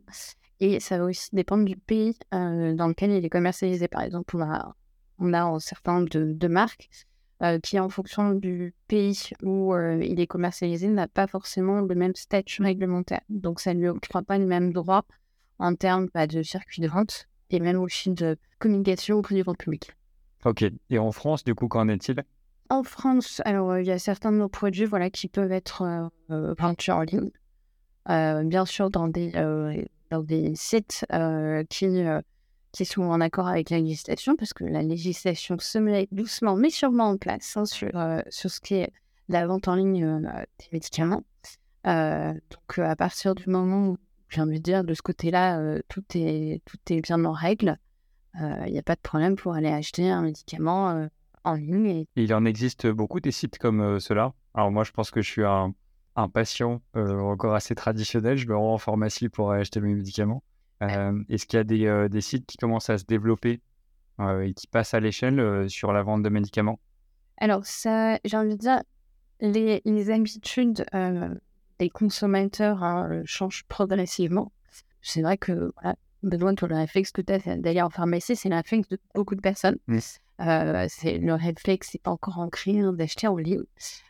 Et 0.60 0.80
ça 0.80 0.98
va 0.98 1.06
aussi 1.06 1.30
dépendre 1.34 1.66
du 1.66 1.78
pays 1.78 2.18
euh, 2.34 2.74
dans 2.74 2.88
lequel 2.88 3.12
il 3.12 3.24
est 3.24 3.30
commercialisé. 3.30 3.88
Par 3.88 4.02
exemple, 4.02 4.36
on 4.36 4.42
a, 4.42 4.76
on 5.20 5.34
a 5.34 5.44
un 5.44 5.60
certain 5.60 5.94
nombre 5.94 6.10
de, 6.10 6.48
marques 6.48 6.90
euh, 7.42 7.58
qui, 7.60 7.80
en 7.80 7.88
fonction 7.88 8.32
du 8.32 8.74
pays 8.90 9.30
où 9.44 9.74
euh, 9.74 10.04
il 10.04 10.20
est 10.20 10.28
commercialisé, 10.28 10.88
n'a 10.88 11.08
pas 11.08 11.26
forcément 11.26 11.80
le 11.80 11.96
même 11.96 12.14
statut 12.14 12.62
réglementaire. 12.62 13.22
Donc, 13.30 13.62
ça 13.62 13.74
ne 13.74 13.80
lui 13.80 13.88
octroie 13.88 14.24
pas 14.24 14.38
le 14.38 14.46
même 14.46 14.74
droit 14.74 15.06
en 15.58 15.74
termes 15.76 16.10
bah, 16.14 16.28
de 16.28 16.44
circuit 16.44 16.82
de 16.82 16.88
vente 16.88 17.28
et 17.50 17.62
même 17.62 17.80
aussi 17.80 18.10
de 18.10 18.38
communication 18.60 19.18
auprès 19.18 19.36
du 19.36 19.44
grand 19.44 19.56
public. 19.56 19.92
Ok. 20.44 20.66
Et 20.90 21.00
en 21.00 21.12
France, 21.14 21.46
du 21.46 21.56
coup, 21.56 21.70
qu'en 21.70 21.88
est-il? 21.88 22.24
En 22.70 22.84
France, 22.84 23.42
alors 23.46 23.78
il 23.80 23.86
y 23.86 23.92
a 23.92 24.00
certains 24.00 24.32
de 24.32 24.38
nos 24.38 24.50
produits 24.50 24.86
voilà, 24.86 25.10
qui 25.10 25.28
peuvent 25.28 25.52
être 25.52 26.12
vendus 26.28 26.92
en 26.92 27.02
ligne. 27.02 27.32
bien 28.06 28.66
sûr, 28.66 28.92
dans 28.92 29.08
des, 29.08 29.32
dans 30.12 30.22
des 30.22 30.54
sites 30.56 31.06
qui, 31.70 32.04
qui 32.72 32.86
sont 32.86 33.04
en 33.04 33.22
accord 33.22 33.48
avec 33.48 33.70
la 33.70 33.80
législation, 33.80 34.36
parce 34.36 34.54
que 34.54 34.64
la 34.64 34.82
législation 34.82 35.58
se 35.60 35.78
met 35.78 36.08
doucement 36.12 36.56
mais 36.56 36.70
sûrement 36.70 37.10
en 37.10 37.18
place 37.18 37.58
hein, 37.58 37.66
sur, 37.66 37.92
sur 38.30 38.50
ce 38.50 38.60
qui 38.60 38.76
est 38.76 38.92
la 39.28 39.48
vente 39.48 39.68
en 39.68 39.76
ligne 39.76 40.22
des 40.60 40.68
médicaments. 40.72 41.24
donc, 41.86 42.78
à 42.78 42.96
partir 42.96 43.36
du 43.36 43.50
moment 43.50 43.90
où, 43.90 43.98
j'ai 44.30 44.42
envie 44.42 44.60
de 44.60 44.64
dire, 44.64 44.84
de 44.84 44.94
ce 44.94 45.02
côté-là, 45.02 45.80
tout, 45.88 46.04
est, 46.14 46.62
tout 46.66 46.78
est 46.90 47.02
bien 47.02 47.24
en 47.26 47.32
règle, 47.32 47.78
il 48.36 48.72
n'y 48.72 48.80
a 48.80 48.84
pas 48.84 48.96
de 48.96 49.02
problème 49.02 49.36
pour 49.36 49.54
aller 49.54 49.70
acheter 49.70 50.10
un 50.10 50.22
médicament 50.22 51.10
en 51.44 51.54
ligne. 51.54 52.06
Il 52.16 52.34
en 52.34 52.46
existe 52.46 52.88
beaucoup 52.88 53.20
des 53.20 53.32
sites 53.32 53.58
comme 53.58 53.82
euh, 53.82 54.00
cela. 54.00 54.34
Alors 54.54 54.72
moi, 54.72 54.84
je 54.84 54.92
pense 54.92 55.12
que 55.12 55.22
je 55.22 55.30
suis 55.30 55.44
un, 55.44 55.74
un 56.16 56.30
patient 56.30 56.82
euh, 56.96 57.20
encore 57.20 57.56
assez 57.56 57.76
traditionnel. 57.76 58.38
Je 58.38 58.48
me 58.48 58.56
rends 58.56 58.74
en 58.74 58.78
pharmacie 58.78 59.30
pour 59.30 59.52
acheter 59.52 59.80
mes 59.80 59.94
médicaments. 59.94 60.44
Est-ce 60.82 61.46
qu'il 61.46 61.58
y 61.58 61.60
a 61.60 61.64
des, 61.64 62.10
des, 62.10 62.22
sites 62.22 62.46
qui 62.46 62.58
commencent 62.58 62.90
à 62.90 62.98
se 62.98 63.06
développer 63.06 63.62
et 64.20 64.54
qui 64.54 64.68
passent 64.68 64.94
à 64.94 65.00
l'échelle 65.00 65.70
sur 65.70 65.92
la 65.92 66.04
vente 66.04 66.24
de 66.24 66.30
médicaments? 66.30 66.80
Alors 67.38 67.66
ça, 67.66 68.18
j'ai 68.24 68.38
envie 68.38 68.56
de 68.56 68.60
dire, 68.60 68.82
les, 69.42 69.82
les 69.86 70.10
habitudes 70.10 70.86
des 71.80 71.90
consommateurs 71.90 72.84
hein, 72.84 73.22
changent 73.26 73.66
progressivement. 73.68 74.52
C'est 75.02 75.22
vrai 75.22 75.38
que 75.38 75.72
voilà, 75.76 75.96
Benoît, 76.24 76.54
le 76.62 76.76
réflexe 76.76 77.12
que 77.12 77.22
tu 77.22 77.34
as 77.34 77.58
d'aller 77.58 77.82
en 77.82 77.90
pharmacie, 77.90 78.36
c'est 78.36 78.50
le 78.50 78.56
réflexe 78.56 78.90
de 78.90 79.00
beaucoup 79.16 79.36
de 79.36 79.42
personnes. 79.42 79.78
Mmh. 79.88 80.00
Euh, 80.42 80.86
c'est 80.90 81.18
le 81.18 81.34
réflexe 81.34 81.94
n'est 81.94 82.00
pas 82.00 82.12
encore 82.12 82.40
ancré 82.40 82.80
hein, 82.80 82.94
d'acheter 82.94 83.28
en 83.28 83.38
ligne. 83.38 83.64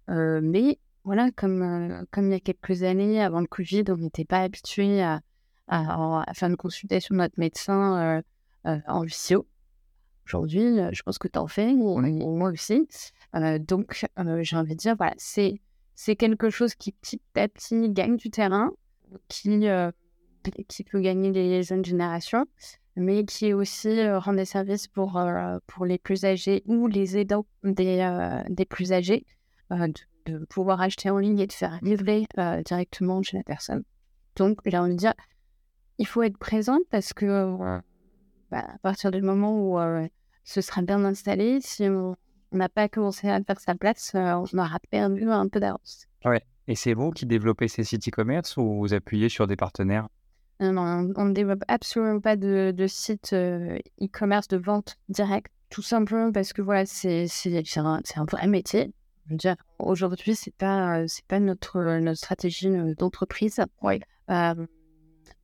Euh, 0.09 0.39
mais 0.43 0.79
voilà, 1.03 1.31
comme, 1.31 1.61
euh, 1.61 2.03
comme 2.11 2.27
il 2.27 2.31
y 2.31 2.35
a 2.35 2.39
quelques 2.39 2.83
années, 2.83 3.21
avant 3.21 3.39
le 3.39 3.47
Covid, 3.47 3.83
on 3.89 3.97
n'était 3.97 4.25
pas 4.25 4.41
habitué 4.41 5.01
à, 5.01 5.21
à, 5.69 6.23
faire 6.33 6.49
une 6.49 6.57
consultation 6.57 7.15
de 7.15 7.19
notre 7.19 7.39
médecin 7.39 8.21
en 8.65 9.01
visio. 9.03 9.47
Aujourd'hui, 10.25 10.77
je 10.91 11.01
pense 11.01 11.17
que 11.17 11.27
tu 11.27 11.39
en 11.39 11.47
fais, 11.47 11.73
moi 11.73 12.51
aussi. 12.51 12.87
donc, 13.59 14.05
j'ai 14.41 14.55
envie 14.55 14.75
de 14.75 14.79
dire, 14.79 14.95
voilà, 14.97 15.13
c'est, 15.17 15.61
c'est 15.95 16.15
quelque 16.15 16.49
chose 16.49 16.75
qui 16.75 16.91
petit 16.91 17.21
à 17.35 17.47
petit 17.47 17.89
gagne 17.89 18.17
du 18.17 18.29
terrain, 18.29 18.71
qui, 19.27 19.65
qui 20.67 20.83
peut 20.83 20.99
gagner 20.99 21.31
les 21.31 21.63
jeunes 21.63 21.85
générations 21.85 22.45
mais 22.99 23.25
qui 23.25 23.53
aussi 23.53 23.87
euh, 23.87 24.19
rend 24.19 24.33
des 24.33 24.45
services 24.45 24.87
pour, 24.87 25.17
euh, 25.17 25.57
pour 25.67 25.85
les 25.85 25.97
plus 25.97 26.25
âgés 26.25 26.63
ou 26.65 26.87
les 26.87 27.17
aidants 27.17 27.45
des, 27.63 27.99
euh, 28.01 28.43
des 28.49 28.65
plus 28.65 28.91
âgés, 28.91 29.25
de, 29.71 30.45
pouvoir 30.49 30.81
acheter 30.81 31.09
en 31.09 31.17
ligne 31.17 31.39
et 31.39 31.47
de 31.47 31.53
faire 31.53 31.79
livrer 31.81 32.27
directement 32.65 33.21
chez 33.23 33.37
la 33.37 33.43
personne. 33.43 33.83
Donc, 34.35 34.59
j'ai 34.65 34.77
envie 34.77 34.91
de 34.91 34.97
dire, 34.97 35.13
il 35.99 36.07
faut 36.07 36.23
être 36.23 36.37
présent 36.39 36.79
parce 36.89 37.13
que 37.13 37.55
bah, 38.49 38.65
à 38.73 38.77
partir 38.79 39.11
du 39.11 39.21
moment 39.21 39.53
où 39.53 40.07
ce 40.43 40.61
sera 40.61 40.81
bien 40.81 41.05
installé, 41.05 41.59
si 41.61 41.83
on 41.83 42.15
n'a 42.51 42.69
pas 42.69 42.89
commencé 42.89 43.29
à 43.29 43.39
faire 43.43 43.59
sa 43.59 43.75
place, 43.75 44.11
on 44.15 44.57
aura 44.57 44.79
perdu 44.89 45.29
un 45.29 45.47
peu 45.47 45.59
d'avance. 45.59 46.07
Ouais. 46.25 46.41
Et 46.67 46.75
c'est 46.75 46.93
vous 46.93 47.11
qui 47.11 47.25
développez 47.25 47.67
ces 47.67 47.83
sites 47.83 48.07
e-commerce 48.07 48.55
ou 48.57 48.79
vous 48.79 48.93
appuyez 48.93 49.27
sur 49.27 49.47
des 49.47 49.55
partenaires? 49.55 50.07
Non, 50.59 50.73
non, 50.73 51.11
on 51.15 51.25
ne 51.25 51.33
développe 51.33 51.63
absolument 51.67 52.19
pas 52.19 52.35
de, 52.35 52.71
de 52.75 52.87
site 52.87 53.33
euh, 53.33 53.79
e-commerce 54.01 54.47
de 54.49 54.57
vente 54.57 54.97
directe, 55.07 55.51
tout 55.69 55.81
simplement 55.81 56.31
parce 56.31 56.53
que 56.53 56.61
voilà, 56.61 56.85
c'est 56.85 57.27
un, 57.77 58.01
un 58.15 58.25
vrai 58.25 58.47
métier. 58.47 58.93
Je 59.25 59.31
veux 59.31 59.37
dire, 59.37 59.55
aujourd'hui, 59.79 60.35
c'est 60.35 60.53
pas, 60.53 60.99
euh, 60.99 61.05
c'est 61.07 61.25
pas 61.25 61.39
notre, 61.39 61.81
notre 61.99 62.17
stratégie 62.17 62.69
d'entreprise. 62.97 63.61
Oui. 63.81 64.01
Euh, 64.29 64.65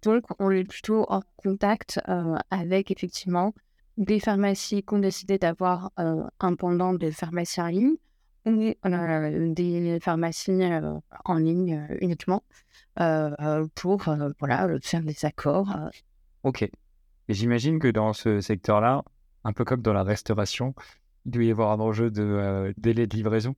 donc, 0.06 0.24
on 0.38 0.52
est 0.52 0.64
plutôt 0.64 1.06
en 1.10 1.22
contact 1.36 2.00
euh, 2.08 2.38
avec 2.52 2.92
effectivement 2.92 3.54
des 3.98 4.20
pharmacies 4.20 4.84
qui 4.84 4.94
ont 4.94 5.00
décidé 5.00 5.40
d'avoir 5.40 5.92
euh, 6.00 6.24
un 6.40 6.56
pendant 6.56 6.94
de 6.94 7.10
pharmacie 7.10 7.60
en 7.60 7.68
ligne 7.68 7.96
ou 8.46 8.74
euh, 8.86 9.54
des 9.54 10.00
pharmacies 10.00 10.62
en 11.26 11.36
ligne 11.36 11.88
uniquement 12.00 12.44
pour 13.74 14.04
voilà, 14.40 14.70
faire 14.84 15.02
des 15.02 15.26
accords. 15.26 15.76
Ok. 16.44 16.70
J'imagine 17.28 17.80
que 17.80 17.88
dans 17.88 18.14
ce 18.14 18.42
secteur-là, 18.42 19.04
un 19.44 19.54
peu 19.54 19.66
comme 19.66 19.82
dans 19.82 19.94
la 19.94 20.04
restauration, 20.04 20.76
il 21.26 21.32
doit 21.32 21.44
y 21.44 21.52
avoir 21.52 21.72
un 21.72 21.80
enjeu 21.80 22.12
de 22.12 22.72
délai 22.78 23.08
de 23.08 23.16
livraison. 23.16 23.56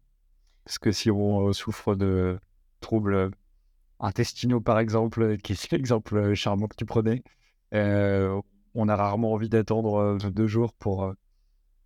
Parce 0.63 0.79
que 0.79 0.93
si 0.93 1.11
on 1.11 1.51
souffre 1.51 1.95
de 1.95 2.39
troubles 2.79 3.31
intestinaux, 3.99 4.61
par 4.61 4.79
exemple, 4.79 5.37
qui 5.37 5.53
est 5.53 5.71
l'exemple 5.71 6.17
euh, 6.17 6.35
charmant 6.35 6.67
que 6.67 6.75
tu 6.75 6.85
prenais, 6.85 7.23
euh, 7.73 8.39
on 8.73 8.89
a 8.89 8.95
rarement 8.95 9.33
envie 9.33 9.49
d'attendre 9.49 9.95
euh, 9.95 10.17
deux 10.29 10.47
jours 10.47 10.73
pour, 10.73 11.03
euh, 11.03 11.13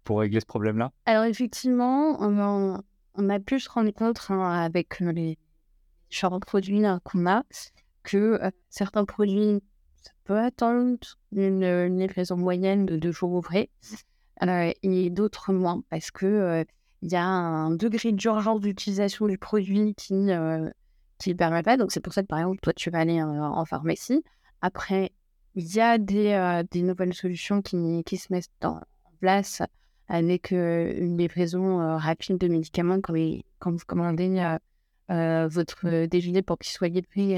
pour 0.04 0.20
régler 0.20 0.40
ce 0.40 0.46
problème-là. 0.46 0.92
Alors 1.06 1.24
effectivement, 1.24 2.18
on, 2.20 2.82
on 3.16 3.30
a 3.30 3.40
pu 3.40 3.60
se 3.60 3.70
rendre 3.70 3.92
compte 3.92 4.20
hein, 4.30 4.42
avec 4.42 5.02
euh, 5.02 5.12
les 5.12 5.38
différents 6.10 6.40
produits 6.40 6.80
là, 6.80 7.00
qu'on 7.04 7.26
a 7.28 7.44
que 8.04 8.18
euh, 8.18 8.52
certains 8.70 9.06
produits, 9.06 9.62
ça 10.02 10.12
peut 10.24 10.40
attendre 10.40 10.98
une, 11.32 11.98
livraison 11.98 12.38
moyenne 12.38 12.86
de 12.86 12.98
deux 12.98 13.12
jours 13.12 13.32
ouvrés 13.32 13.70
euh, 14.44 14.72
et 14.82 15.10
d'autres 15.10 15.54
moins 15.54 15.84
parce 15.90 16.12
que 16.12 16.26
euh, 16.26 16.64
il 17.04 17.12
y 17.12 17.16
a 17.16 17.26
un 17.26 17.72
degré 17.72 18.12
d'urgence 18.12 18.62
d'utilisation 18.62 19.28
du 19.28 19.38
produit 19.38 19.96
qui 19.96 20.14
qui 21.22 21.30
le 21.32 21.36
permet 21.38 21.64
pas. 21.64 21.78
Donc 21.78 21.92
c'est 21.92 22.00
pour 22.00 22.14
ça 22.14 22.22
que 22.22 22.28
par 22.28 22.40
exemple, 22.40 22.60
toi, 22.62 22.74
tu 22.74 22.90
vas 22.90 23.00
aller 23.00 23.20
euh, 23.20 23.42
en 23.42 23.66
pharmacie. 23.66 24.24
Après, 24.62 25.12
il 25.56 25.74
y 25.74 25.80
a 25.80 25.98
des, 25.98 26.32
euh, 26.34 26.64
des 26.70 26.82
nouvelles 26.82 27.14
solutions 27.14 27.62
qui, 27.62 28.04
qui 28.06 28.18
se 28.18 28.32
mettent 28.32 28.50
en 28.64 28.82
place 29.20 29.62
avec 30.08 30.52
euh, 30.52 30.94
une 30.98 31.18
livraison 31.18 31.98
rapide 31.98 32.38
de 32.38 32.48
médicaments 32.48 33.00
quand, 33.02 33.14
les- 33.14 33.46
quand 33.60 33.72
vous 33.72 33.86
commandez 33.86 34.58
votre 35.10 36.06
déjeuner 36.06 36.42
pour 36.42 36.58
qu'il 36.58 36.72
soit 36.72 36.88
livré 36.88 37.38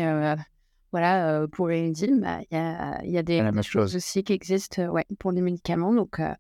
voilà, 0.94 1.28
euh, 1.42 1.48
pour 1.48 1.68
les 1.70 1.92
bah, 2.22 2.40
il 2.52 2.56
y, 2.56 2.56
a, 2.56 3.04
y 3.04 3.18
a 3.18 3.24
des, 3.24 3.42
choses 3.56 3.66
chose. 3.66 3.96
aussi 3.96 4.24
qui 4.24 4.34
existent 4.34 4.84
euh, 4.84 4.90
ouais, 4.90 5.06
pour 5.18 5.32
les 5.32 5.42
médicaments. 5.42 5.92
Donc, 5.92 6.20
euh, 6.20 6.32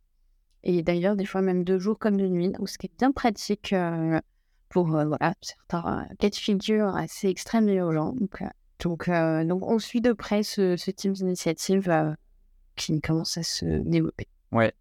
et 0.61 0.83
d'ailleurs, 0.83 1.15
des 1.15 1.25
fois 1.25 1.41
même 1.41 1.63
deux 1.63 1.79
jours 1.79 1.97
comme 1.97 2.17
de 2.17 2.27
nuit, 2.27 2.49
donc 2.51 2.69
ce 2.69 2.77
qui 2.77 2.85
est 2.85 2.97
bien 2.99 3.11
pratique 3.11 3.73
pour 4.73 4.95
euh, 4.95 5.05
voilà, 5.05 5.35
certains 5.41 6.07
euh, 6.09 6.15
cas 6.17 6.29
de 6.29 6.35
figure 6.35 6.87
assez 6.95 7.27
extrêmes 7.27 7.69
et 7.69 7.75
urgents. 7.75 8.13
Donc, 8.13 8.41
euh, 8.41 8.47
donc, 8.79 9.07
donc, 9.47 9.69
on 9.69 9.77
suit 9.77 10.01
de 10.01 10.13
près 10.13 10.41
ce, 10.41 10.75
ce 10.75 10.89
type 10.89 11.13
d'initiative 11.13 12.15
qui 12.75 12.99
commence 12.99 13.37
à 13.37 13.43
se 13.43 13.65
développer. 13.65 14.27
Ouais. 14.51 14.73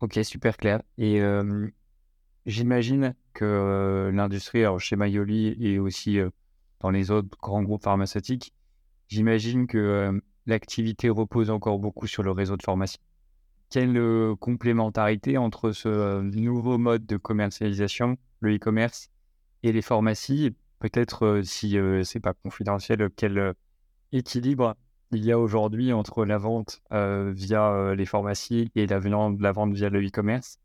Ok, 0.00 0.18
super 0.22 0.56
clair. 0.56 0.80
Et 0.96 1.20
j'imagine 2.46 3.14
que 3.34 4.10
l'industrie, 4.12 4.64
chez 4.78 4.96
Mayoli 4.96 5.54
et 5.60 5.78
aussi 5.78 6.18
dans 6.80 6.90
les 6.90 7.10
autres 7.10 7.28
grands 7.40 7.62
groupes 7.62 7.84
pharmaceutiques, 7.84 8.54
j'imagine 9.08 9.66
que 9.66 10.18
l'activité 10.46 11.10
repose 11.10 11.50
encore 11.50 11.78
beaucoup 11.78 12.06
sur 12.06 12.22
le 12.22 12.30
réseau 12.32 12.56
de 12.56 12.62
pharmacie. 12.62 12.98
Quelle 13.68 14.34
complémentarité 14.40 15.36
entre 15.36 15.70
ce 15.70 16.22
nouveau 16.22 16.78
mode 16.78 17.04
de 17.06 17.18
commercialisation, 17.18 18.16
le 18.40 18.56
e-commerce, 18.56 19.08
et 19.62 19.72
les 19.72 19.82
pharmacies 19.82 20.54
Peut-être, 20.80 21.26
euh, 21.26 21.42
si 21.42 21.76
euh, 21.76 22.04
c'est 22.04 22.20
pas 22.20 22.32
confidentiel, 22.32 23.10
quel 23.14 23.36
euh, 23.36 23.52
équilibre 24.12 24.76
il 25.12 25.22
y 25.22 25.30
a 25.30 25.38
aujourd'hui 25.38 25.92
entre 25.92 26.24
la 26.24 26.38
vente 26.38 26.80
via 26.90 27.94
les 27.94 28.06
pharmacies 28.06 28.70
et 28.76 28.86
la, 28.86 28.98
vente- 28.98 29.40
la 29.40 29.52
vente 29.52 29.74
via 29.74 29.90
le 29.90 30.00
e-commerce? 30.00 30.58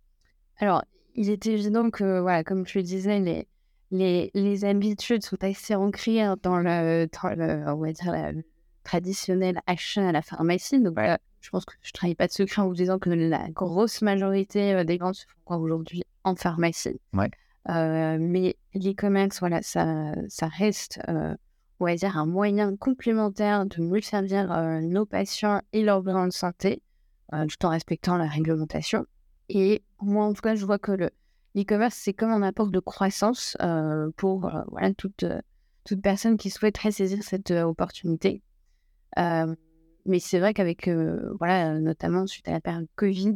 Alors, 0.58 0.84
il 1.15 1.29
est 1.29 1.48
évident 1.48 1.89
que, 1.89 2.20
voilà, 2.22 2.44
comme 2.44 2.63
tu 2.63 2.77
le 2.77 2.84
disais, 2.84 3.20
les, 3.20 3.48
les, 3.91 4.32
les 4.36 4.65
habitudes 4.65 5.24
sont 5.24 5.44
assez 5.44 5.74
ancrées 5.74 6.22
hein, 6.22 6.38
dans 6.44 6.60
le, 6.60 7.08
dans 7.08 7.29
le, 7.36 7.67
on 7.74 7.77
va 7.77 7.91
dire, 7.91 8.13
le 8.13 8.44
traditionnel 8.84 9.60
achat 9.65 10.08
à 10.08 10.12
la 10.12 10.22
pharmacie. 10.22 10.79
Donc, 10.79 10.96
Ouais. 10.96 11.17
je 11.41 11.50
pense 11.50 11.65
que 11.65 11.74
je 11.82 11.89
ne 11.89 11.94
trahis 11.94 12.15
pas 12.15 12.27
de 12.27 12.32
secret 12.32 12.62
en 12.62 12.67
vous 12.67 12.75
disant 12.75 13.00
que 13.00 13.10
la 13.10 13.50
grosse 13.50 14.01
majorité 14.03 14.86
des 14.86 14.98
ventes 14.98 15.15
se 15.15 15.25
font 15.48 15.58
aujourd'hui 15.58 16.03
en 16.24 16.36
pharmacie. 16.36 17.01
Ouais. 17.13 17.32
Euh, 17.70 18.18
mais 18.20 18.56
l'e-commerce, 18.74 19.40
voilà, 19.40 19.62
ça, 19.62 20.14
reste, 20.42 21.00
euh, 21.10 21.36
on 21.80 21.86
va 21.86 21.96
dire, 21.96 22.18
un 22.18 22.26
moyen 22.26 22.76
complémentaire 22.76 23.66
de 23.66 23.82
mieux 23.82 24.02
servir 24.02 24.52
euh, 24.52 24.82
nos 24.82 25.06
patients 25.06 25.62
et 25.74 25.84
leurs 25.84 26.02
besoins 26.02 26.28
de 26.28 26.34
santé, 26.34 26.82
tout 27.32 27.66
en 27.66 27.70
respectant 27.70 28.18
la 28.18 28.28
réglementation. 28.28 29.06
Et 29.50 29.84
moi, 30.00 30.26
en 30.26 30.34
tout 30.34 30.42
cas, 30.42 30.56
je 30.56 30.66
vois 30.66 30.80
que 30.80 30.92
le 30.92 31.10
l'e-commerce, 31.56 31.96
c'est 31.96 32.14
comme 32.14 32.32
un 32.32 32.42
apport 32.42 32.70
de 32.70 32.80
croissance 32.80 33.58
pour 34.18 34.52
voilà, 34.68 34.94
toute, 34.94 35.26
toute 35.86 36.02
personne 36.02 36.38
qui 36.38 36.50
souhaiterait 36.50 36.92
saisir 36.92 37.24
cette 37.24 37.52
opportunité. 37.52 38.42
Mais 39.18 40.20
c'est 40.20 40.40
vrai 40.40 40.54
qu'avec, 40.54 40.90
voilà, 41.40 41.80
notamment 41.80 42.28
suite 42.28 42.48
à 42.48 42.52
la 42.52 42.62
période 42.62 42.88
Covid, 42.96 43.36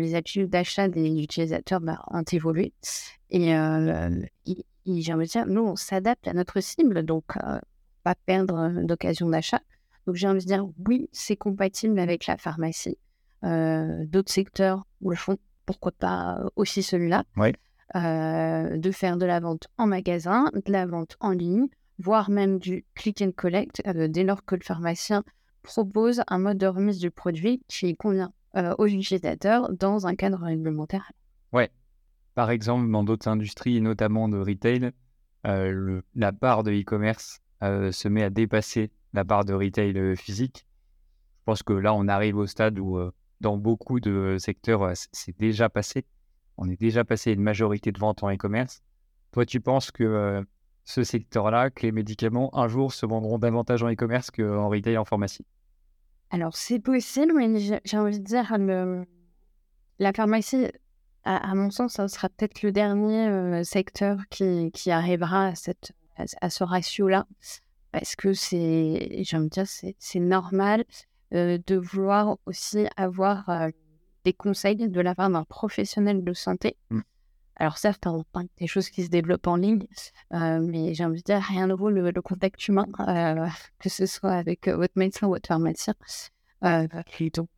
les 0.00 0.14
habitudes 0.14 0.48
d'achat 0.50 0.88
des 0.88 1.22
utilisateurs 1.22 1.80
bah, 1.80 2.02
ont 2.10 2.22
évolué. 2.32 2.72
Et, 3.30 3.54
euh, 3.56 4.10
et- 4.46 4.64
et 4.84 5.00
j'ai 5.00 5.12
envie 5.14 5.26
de 5.26 5.30
dire, 5.30 5.46
nous, 5.46 5.62
on 5.62 5.76
s'adapte 5.76 6.26
à 6.26 6.32
notre 6.32 6.60
cible, 6.60 7.04
donc 7.04 7.36
euh, 7.36 7.58
pas 8.02 8.14
perdre 8.26 8.58
euh, 8.58 8.84
d'occasion 8.84 9.28
d'achat. 9.28 9.60
Donc 10.06 10.16
j'ai 10.16 10.26
envie 10.26 10.40
de 10.40 10.46
dire, 10.46 10.66
oui, 10.88 11.08
c'est 11.12 11.36
compatible 11.36 11.98
avec 12.00 12.26
la 12.26 12.36
pharmacie. 12.36 12.98
Euh, 13.44 14.04
D'autres 14.06 14.32
secteurs 14.32 14.84
le 15.04 15.14
font, 15.14 15.36
pourquoi 15.66 15.92
pas 15.92 16.38
euh, 16.40 16.48
aussi 16.56 16.82
celui-là. 16.82 17.24
Euh, 17.94 18.76
de 18.78 18.90
faire 18.90 19.16
de 19.18 19.26
la 19.26 19.38
vente 19.38 19.68
en 19.78 19.86
magasin, 19.86 20.50
de 20.54 20.72
la 20.72 20.86
vente 20.86 21.16
en 21.20 21.30
ligne, 21.30 21.66
voire 21.98 22.30
même 22.30 22.58
du 22.58 22.84
click 22.94 23.20
and 23.22 23.32
collect, 23.36 23.82
euh, 23.86 24.08
dès 24.08 24.24
lors 24.24 24.44
que 24.44 24.54
le 24.54 24.62
pharmacien 24.64 25.22
propose 25.62 26.22
un 26.26 26.38
mode 26.38 26.58
de 26.58 26.66
remise 26.66 26.98
du 26.98 27.10
produit 27.10 27.62
qui 27.68 27.94
convient 27.94 28.32
euh, 28.56 28.74
aux 28.78 28.86
utilisateurs 28.86 29.72
dans 29.72 30.06
un 30.06 30.14
cadre 30.14 30.38
réglementaire. 30.38 31.12
Par 32.34 32.50
exemple, 32.50 32.90
dans 32.90 33.04
d'autres 33.04 33.28
industries, 33.28 33.80
notamment 33.80 34.28
de 34.28 34.38
retail, 34.38 34.92
euh, 35.46 36.00
la 36.14 36.32
part 36.32 36.62
de 36.62 36.72
e-commerce 36.72 37.40
euh, 37.62 37.92
se 37.92 38.08
met 38.08 38.22
à 38.22 38.30
dépasser 38.30 38.90
la 39.12 39.24
part 39.24 39.44
de 39.44 39.52
retail 39.52 39.98
euh, 39.98 40.16
physique. 40.16 40.66
Je 41.40 41.44
pense 41.44 41.62
que 41.62 41.74
là, 41.74 41.92
on 41.92 42.08
arrive 42.08 42.38
au 42.38 42.46
stade 42.46 42.78
où, 42.78 42.96
euh, 42.96 43.12
dans 43.40 43.58
beaucoup 43.58 44.00
de 44.00 44.36
secteurs, 44.38 44.82
euh, 44.82 44.92
c'est 45.12 45.36
déjà 45.38 45.68
passé. 45.68 46.06
On 46.56 46.70
est 46.70 46.80
déjà 46.80 47.04
passé 47.04 47.30
à 47.30 47.32
une 47.34 47.42
majorité 47.42 47.92
de 47.92 47.98
ventes 47.98 48.22
en 48.22 48.32
e-commerce. 48.32 48.82
Toi, 49.32 49.44
tu 49.44 49.60
penses 49.60 49.90
que 49.90 50.04
euh, 50.04 50.42
ce 50.84 51.04
secteur-là, 51.04 51.68
que 51.68 51.82
les 51.82 51.92
médicaments, 51.92 52.56
un 52.56 52.68
jour, 52.68 52.94
se 52.94 53.04
vendront 53.04 53.38
davantage 53.38 53.82
en 53.82 53.92
e-commerce 53.92 54.30
qu'en 54.30 54.70
retail 54.70 54.94
et 54.94 54.98
en 54.98 55.04
pharmacie? 55.04 55.44
Alors, 56.32 56.56
c'est 56.56 56.78
possible, 56.78 57.34
mais 57.36 57.60
j'ai 57.84 57.98
envie 57.98 58.18
de 58.18 58.24
dire, 58.24 58.56
la 59.98 60.12
pharmacie, 60.14 60.66
à, 61.24 61.54
mon 61.54 61.70
sens, 61.70 61.92
ça 61.92 62.08
sera 62.08 62.30
peut-être 62.30 62.62
le 62.62 62.72
dernier 62.72 63.28
euh, 63.28 63.64
secteur 63.64 64.18
qui, 64.30 64.90
arrivera 64.90 65.48
à, 65.48 65.54
cette, 65.54 65.92
à, 66.16 66.48
ce 66.48 66.64
ratio-là. 66.64 67.26
Parce 67.92 68.16
que 68.16 68.32
c'est, 68.32 69.26
normal 70.14 70.84
euh, 71.34 71.58
de 71.66 71.76
vouloir 71.76 72.38
aussi 72.46 72.86
avoir 72.96 73.50
euh, 73.50 73.68
des 74.24 74.32
conseils 74.32 74.88
de 74.88 75.00
la 75.02 75.14
part 75.14 75.28
d'un 75.28 75.44
professionnel 75.44 76.24
de 76.24 76.32
santé. 76.32 76.78
Mm. 76.88 77.00
Alors 77.56 77.78
certes, 77.78 78.06
on 78.06 78.24
parle 78.32 78.46
des 78.58 78.66
choses 78.66 78.88
qui 78.88 79.04
se 79.04 79.10
développent 79.10 79.46
en 79.46 79.56
ligne, 79.56 79.86
euh, 80.32 80.58
mais 80.60 80.94
j'ai 80.94 81.04
envie 81.04 81.20
de 81.20 81.24
dire, 81.24 81.40
rien 81.40 81.66
ne 81.66 81.74
vaut 81.74 81.90
le, 81.90 82.12
contact 82.22 82.66
humain, 82.68 82.86
euh, 83.00 83.46
que 83.78 83.88
ce 83.88 84.06
soit 84.06 84.32
avec 84.32 84.68
euh, 84.68 84.76
votre 84.76 84.94
médecin 84.96 85.26
ou 85.26 85.30
votre 85.30 85.48
pharmacien. 85.48 85.94
Et 87.18 87.30
donc, 87.30 87.48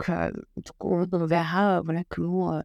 on, 0.80 1.26
verra 1.26 1.82
voilà, 1.82 2.02
comment, 2.08 2.62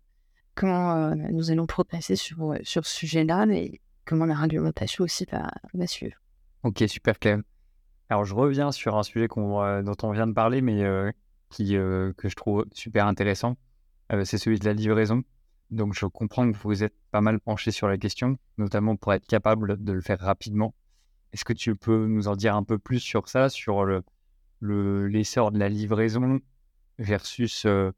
comment 0.56 1.14
nous 1.14 1.52
allons 1.52 1.66
progresser 1.66 2.16
sur, 2.16 2.56
sur 2.64 2.86
ce 2.86 2.96
sujet-là 2.96 3.46
et 3.52 3.82
comment 4.06 4.26
la 4.26 4.36
réglementation 4.36 5.04
aussi 5.04 5.26
va, 5.30 5.52
suivre. 5.86 6.16
Ok, 6.64 6.82
super 6.88 7.20
clair. 7.20 7.40
Alors, 8.08 8.24
je 8.24 8.34
reviens 8.34 8.72
sur 8.72 8.98
un 8.98 9.04
sujet 9.04 9.28
dont 9.28 9.96
on 10.02 10.12
vient 10.14 10.28
de 10.28 10.34
parler, 10.34 10.62
mais 10.62 10.82
qui, 11.50 11.74
que 11.74 12.30
je 12.30 12.36
trouve 12.36 12.66
super 12.72 13.06
intéressant. 13.06 13.58
C'est 14.24 14.38
celui 14.38 14.60
de 14.60 14.66
la 14.66 14.74
livraison. 14.74 15.24
Donc, 15.72 15.94
je 15.94 16.06
comprends 16.06 16.52
que 16.52 16.58
vous 16.58 16.84
êtes 16.84 16.96
pas 17.12 17.22
mal 17.22 17.40
penché 17.40 17.72
sur 17.72 17.88
la 17.88 17.98
question, 17.98 18.38
notamment 18.58 18.96
pour 18.96 19.14
être 19.14 19.26
capable 19.28 19.84
de 19.84 19.92
le 19.92 20.02
faire 20.02 20.20
rapidement. 20.20 20.74
Est-ce 21.32 21.46
que 21.46 21.54
tu 21.54 21.76
peux 21.76 22.08
nous 22.08 22.28
en 22.28 22.36
dire 22.36 22.56
un 22.56 22.64
peu 22.64 22.80
plus 22.80 23.00
sur 23.00 23.30
ça, 23.30 23.50
sur 23.50 23.86
le, 23.86 24.02
le 24.60 25.08
l'essor 25.08 25.52
de 25.52 25.60
la 25.60 25.70
livraison 25.70 26.40
versus 26.98 27.66
euh, 27.66 27.92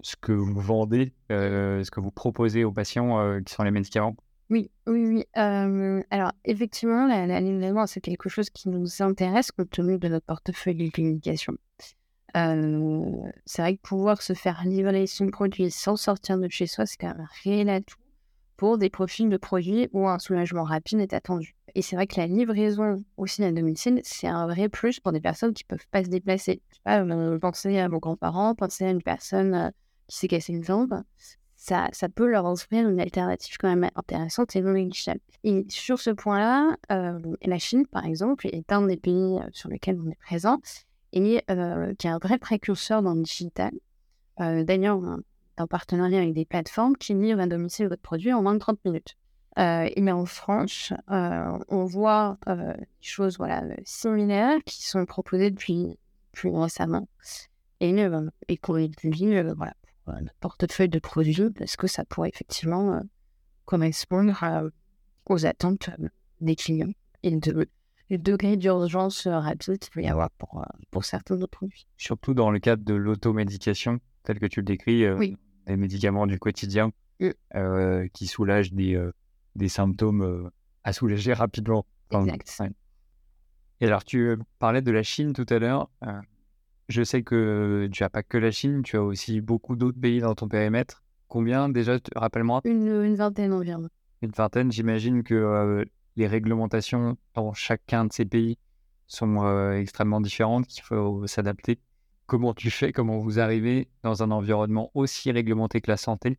ce 0.00 0.16
que 0.16 0.32
vous 0.32 0.58
vendez, 0.58 1.12
euh, 1.30 1.84
ce 1.84 1.90
que 1.90 2.00
vous 2.00 2.10
proposez 2.10 2.64
aux 2.64 2.72
patients 2.72 3.20
euh, 3.20 3.40
qui 3.40 3.52
sont 3.52 3.62
les 3.62 3.70
médicaments? 3.70 4.16
Oui, 4.48 4.70
oui, 4.86 5.06
oui. 5.06 5.24
Alors, 5.34 6.32
effectivement, 6.44 7.06
la, 7.06 7.26
la 7.26 7.40
livraison, 7.40 7.86
c'est 7.86 8.00
quelque 8.00 8.28
chose 8.28 8.50
qui 8.50 8.68
nous 8.68 9.02
intéresse 9.02 9.50
compte 9.50 9.70
tenu 9.70 9.98
de 9.98 10.08
notre 10.08 10.26
portefeuille 10.26 10.74
de 10.74 10.90
communication. 10.90 11.56
C'est 12.34 13.62
vrai 13.62 13.76
que 13.76 13.82
pouvoir 13.82 14.22
se 14.22 14.32
faire 14.32 14.62
livrer 14.64 15.06
son 15.06 15.28
produit 15.28 15.70
sans 15.70 15.96
sortir 15.96 16.38
de 16.38 16.48
chez 16.48 16.66
soi, 16.66 16.86
c'est 16.86 16.96
quand 16.96 17.08
même 17.08 17.20
un 17.20 17.28
réel 17.44 17.68
atout 17.68 17.96
pour 18.56 18.78
des 18.78 18.90
profils 18.90 19.28
de 19.28 19.36
produits 19.36 19.88
où 19.92 20.06
un 20.06 20.20
soulagement 20.20 20.62
rapide 20.62 21.00
est 21.00 21.14
attendu. 21.14 21.56
Et 21.74 21.82
c'est 21.82 21.96
vrai 21.96 22.06
que 22.06 22.20
la 22.20 22.28
livraison 22.28 23.02
aussi 23.16 23.42
à 23.42 23.50
domicile, 23.50 24.00
c'est 24.04 24.28
un 24.28 24.46
vrai 24.46 24.68
plus 24.68 25.00
pour 25.00 25.10
des 25.10 25.20
personnes 25.20 25.52
qui 25.52 25.64
ne 25.64 25.76
peuvent 25.76 25.88
pas 25.90 26.04
se 26.04 26.08
déplacer. 26.08 26.62
Je 26.72 26.78
pas, 26.84 27.00
euh, 27.00 27.38
pensez 27.40 27.78
à 27.78 27.88
vos 27.88 27.98
grands-parents, 27.98 28.54
pensez 28.54 28.84
à 28.84 28.90
une 28.90 29.02
personne 29.02 29.54
euh, 29.54 29.70
qui 30.06 30.16
s'est 30.18 30.28
cassée 30.28 30.52
une 30.52 30.62
jambe. 30.62 31.02
Ça, 31.56 31.88
ça 31.92 32.08
peut 32.08 32.26
leur 32.26 32.44
offrir 32.44 32.88
une 32.88 33.00
alternative 33.00 33.56
quand 33.58 33.68
même 33.68 33.90
intéressante 33.94 34.54
et 34.56 34.60
non. 34.60 34.88
Et 35.44 35.66
sur 35.68 35.98
ce 35.98 36.10
point-là, 36.10 36.76
euh, 36.90 37.20
la 37.44 37.58
Chine, 37.58 37.86
par 37.86 38.04
exemple, 38.04 38.48
est 38.48 38.70
un 38.70 38.82
des 38.82 38.96
pays 38.96 39.38
euh, 39.38 39.48
sur 39.52 39.70
lesquels 39.70 39.98
on 40.04 40.10
est 40.10 40.18
présent 40.20 40.60
et 41.12 41.42
euh, 41.50 41.94
qui 41.94 42.06
est 42.06 42.10
un 42.10 42.18
vrai 42.18 42.38
précurseur 42.38 43.02
dans 43.02 43.14
le 43.14 43.22
digital. 43.22 43.72
Euh, 44.40 44.64
D'ailleurs, 44.64 45.00
un 45.56 45.66
partenariat 45.66 46.18
avec 46.18 46.34
des 46.34 46.44
plateformes 46.44 46.96
qui 46.96 47.14
livrent 47.14 47.40
à 47.40 47.46
domicile 47.46 47.88
votre 47.88 48.02
produit 48.02 48.32
en 48.32 48.42
moins 48.42 48.54
de 48.54 48.58
30 48.58 48.84
minutes. 48.84 49.16
Euh, 49.58 49.88
mais 49.98 50.12
en 50.12 50.24
France, 50.24 50.92
euh, 51.10 51.58
on 51.68 51.84
voit 51.84 52.38
euh, 52.48 52.72
des 52.74 52.86
choses 53.06 53.36
voilà, 53.36 53.62
euh, 53.64 53.74
similaires 53.84 54.58
qui 54.64 54.82
sont 54.82 55.04
proposées 55.04 55.50
depuis 55.50 55.98
plus 56.32 56.48
récemment 56.48 57.06
et, 57.80 57.92
euh, 58.02 58.30
et 58.48 58.56
qu'on 58.56 58.78
étudie 58.78 59.34
euh, 59.34 59.52
voilà, 59.54 59.74
pour, 60.04 60.14
euh, 60.14 60.20
notre 60.20 60.38
portefeuille 60.40 60.88
de 60.88 60.98
produits 60.98 61.50
parce 61.50 61.76
que 61.76 61.86
ça 61.86 62.04
pourrait 62.06 62.30
effectivement 62.30 62.94
euh, 62.94 63.00
correspondre 63.66 64.42
aux 65.26 65.44
attentes 65.44 65.90
euh, 66.00 66.08
des 66.40 66.56
clients 66.56 66.92
et 67.22 67.36
de, 67.36 67.68
le 68.16 68.22
degré 68.22 68.56
d'urgence 68.56 69.26
rapide 69.26 69.78
qu'il 69.78 69.90
peut 69.90 70.02
y 70.02 70.08
avoir 70.08 70.30
pour, 70.32 70.60
euh, 70.60 70.64
pour 70.90 71.04
certains 71.04 71.34
de 71.36 71.40
nos 71.40 71.46
produits. 71.46 71.86
Surtout 71.96 72.34
dans 72.34 72.50
le 72.50 72.58
cadre 72.58 72.84
de 72.84 72.94
l'automédication, 72.94 73.98
tel 74.22 74.38
que 74.38 74.46
tu 74.46 74.60
le 74.60 74.64
décris, 74.64 75.04
euh, 75.04 75.16
Oui. 75.16 75.36
des 75.66 75.76
médicaments 75.76 76.26
du 76.26 76.38
quotidien 76.38 76.90
Mm. 77.20 77.28
euh, 77.54 78.08
qui 78.12 78.26
soulagent 78.26 78.72
des, 78.72 78.94
euh, 78.96 79.12
des 79.54 79.68
symptômes 79.68 80.50
à 80.84 80.92
soulager 80.92 81.32
rapidement. 81.32 81.86
Enfin, 82.10 82.24
Exact. 82.34 82.56
ouais. 82.60 82.70
Et 83.80 83.86
alors, 83.86 84.04
tu 84.04 84.36
parlais 84.58 84.82
de 84.82 84.90
la 84.90 85.02
Chine 85.02 85.32
tout 85.32 85.46
à 85.48 85.58
l'heure. 85.58 85.90
Je 86.88 87.02
sais 87.04 87.22
que 87.22 87.88
tu 87.92 88.02
n'as 88.02 88.08
pas 88.08 88.22
que 88.22 88.38
la 88.38 88.50
Chine, 88.50 88.82
tu 88.82 88.96
as 88.96 89.02
aussi 89.02 89.40
beaucoup 89.40 89.76
d'autres 89.76 90.00
pays 90.00 90.20
dans 90.20 90.34
ton 90.34 90.48
périmètre. 90.48 91.02
Combien 91.28 91.68
déjà, 91.68 91.98
rappelle-moi? 92.14 92.60
Une, 92.64 92.86
une 92.88 93.14
vingtaine 93.14 93.52
environ. 93.52 93.88
Une 94.20 94.30
vingtaine. 94.30 94.70
J'imagine 94.72 95.22
que 95.22 95.84
les 96.16 96.26
réglementations 96.26 97.16
dans 97.34 97.52
chacun 97.52 98.04
de 98.04 98.12
ces 98.12 98.24
pays 98.24 98.58
sont 99.06 99.44
euh, 99.44 99.78
extrêmement 99.78 100.20
différentes, 100.20 100.66
qu'il 100.66 100.82
faut 100.82 101.26
s'adapter. 101.26 101.78
Comment 102.26 102.54
tu 102.54 102.70
fais, 102.70 102.92
comment 102.92 103.18
vous 103.18 103.40
arrivez 103.40 103.88
dans 104.02 104.22
un 104.22 104.30
environnement 104.30 104.90
aussi 104.94 105.30
réglementé 105.30 105.80
que 105.80 105.90
la 105.90 105.96
santé 105.96 106.38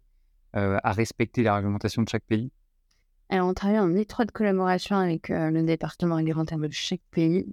euh, 0.55 0.77
à 0.83 0.91
respecter 0.91 1.43
la 1.43 1.55
réglementation 1.55 2.01
de 2.01 2.09
chaque 2.09 2.23
pays? 2.23 2.51
Alors, 3.29 3.47
on 3.47 3.53
travaille 3.53 3.79
en 3.79 3.95
étroite 3.95 4.31
collaboration 4.31 4.95
avec 4.95 5.29
euh, 5.29 5.49
le 5.49 5.63
département 5.63 6.15
réglementaire 6.15 6.57
de 6.57 6.69
chaque 6.69 7.01
pays 7.11 7.45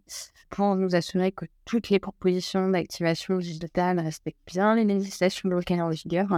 pour 0.50 0.74
nous 0.76 0.94
assurer 0.94 1.32
que 1.32 1.46
toutes 1.64 1.90
les 1.90 1.98
propositions 1.98 2.68
d'activation 2.68 3.38
digitale 3.38 3.98
respectent 4.00 4.38
bien 4.46 4.74
les 4.74 4.84
législations 4.84 5.48
locales 5.48 5.80
en 5.80 5.90
vigueur. 5.90 6.28